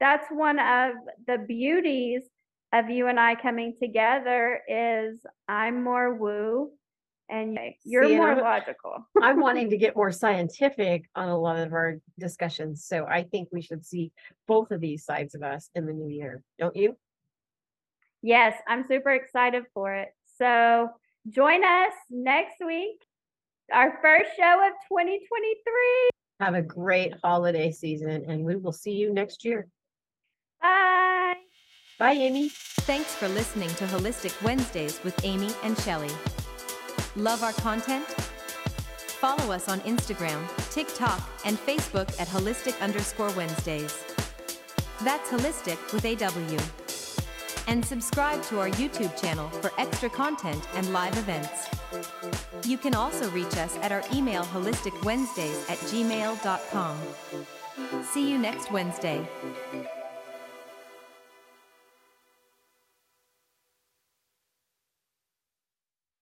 that's 0.01 0.27
one 0.31 0.59
of 0.59 0.95
the 1.27 1.39
beauties 1.39 2.23
of 2.73 2.89
you 2.91 3.09
and 3.09 3.19
I 3.19 3.35
coming 3.35 3.75
together 3.81 4.61
is 4.69 5.19
I'm 5.49 5.83
more 5.83 6.15
woo 6.15 6.71
and 7.31 7.59
you're 7.85 8.07
See, 8.07 8.17
more 8.17 8.31
I'm- 8.31 8.41
logical. 8.41 9.07
I'm 9.23 9.41
wanting 9.41 9.71
to 9.71 9.77
get 9.77 9.97
more 9.97 10.13
scientific 10.13 11.05
on 11.15 11.29
a 11.29 11.39
lot 11.39 11.59
of 11.59 11.73
our 11.73 11.97
discussions, 12.19 12.85
so 12.85 13.07
I 13.07 13.25
think 13.25 13.49
we 13.53 13.63
should 13.63 13.85
see 13.85 14.13
both 14.47 14.71
of 14.71 14.81
these 14.81 15.05
sides 15.05 15.35
of 15.35 15.43
us 15.43 15.71
in 15.75 15.87
the 15.87 15.93
new 15.93 16.09
year, 16.09 16.43
don't 16.59 16.77
you? 16.77 16.97
Yes, 18.23 18.55
I'm 18.67 18.85
super 18.89 19.11
excited 19.11 19.65
for 19.75 19.95
it. 19.95 20.09
So 20.39 20.89
join 21.29 21.65
us 21.65 21.93
next 22.11 22.57
week, 22.65 23.01
our 23.73 23.99
first 24.03 24.31
show 24.37 24.67
of 24.67 24.73
2023. 24.89 26.11
Have 26.41 26.55
a 26.55 26.63
great 26.63 27.15
holiday 27.23 27.71
season 27.71 28.25
and 28.29 28.45
we 28.45 28.57
will 28.57 28.73
see 28.73 28.93
you 28.93 29.13
next 29.13 29.45
year. 29.45 29.69
Bye. 30.63 31.35
Bye, 31.99 32.13
Amy. 32.13 32.49
Thanks 32.51 33.15
for 33.15 33.29
listening 33.29 33.69
to 33.71 33.85
Wholistic 33.87 34.41
Wednesdays 34.43 35.03
with 35.05 35.25
Amy 35.25 35.51
and 35.65 35.77
Shelly. 35.81 36.11
Love 37.19 37.43
our 37.43 37.53
content? 37.55 38.05
Follow 39.19 39.53
us 39.53 39.69
on 39.69 39.81
Instagram, 39.81 40.41
TikTok, 40.71 41.21
and 41.45 41.59
Facebook 41.59 42.09
at 42.21 42.29
holistic 42.29 42.81
underscore 42.81 43.33
Wednesdays. 43.33 44.05
That's 45.03 45.29
holistic 45.29 45.79
with 45.93 46.07
AW. 46.07 46.61
And 47.67 47.85
subscribe 47.85 48.41
to 48.45 48.61
our 48.61 48.71
YouTube 48.71 49.21
channel 49.21 49.49
for 49.49 49.73
extra 49.79 50.09
content 50.09 50.65
and 50.75 50.93
live 50.93 51.19
events. 51.19 51.67
You 52.65 52.79
can 52.79 52.95
also 52.95 53.29
reach 53.31 53.57
us 53.57 53.77
at 53.79 53.91
our 53.91 54.05
email 54.15 54.45
wholisticwednesdays 54.45 55.69
at 55.69 55.79
gmail.com. 55.79 56.99
See 58.05 58.31
you 58.31 58.39
next 58.39 58.71
Wednesday. 58.71 59.29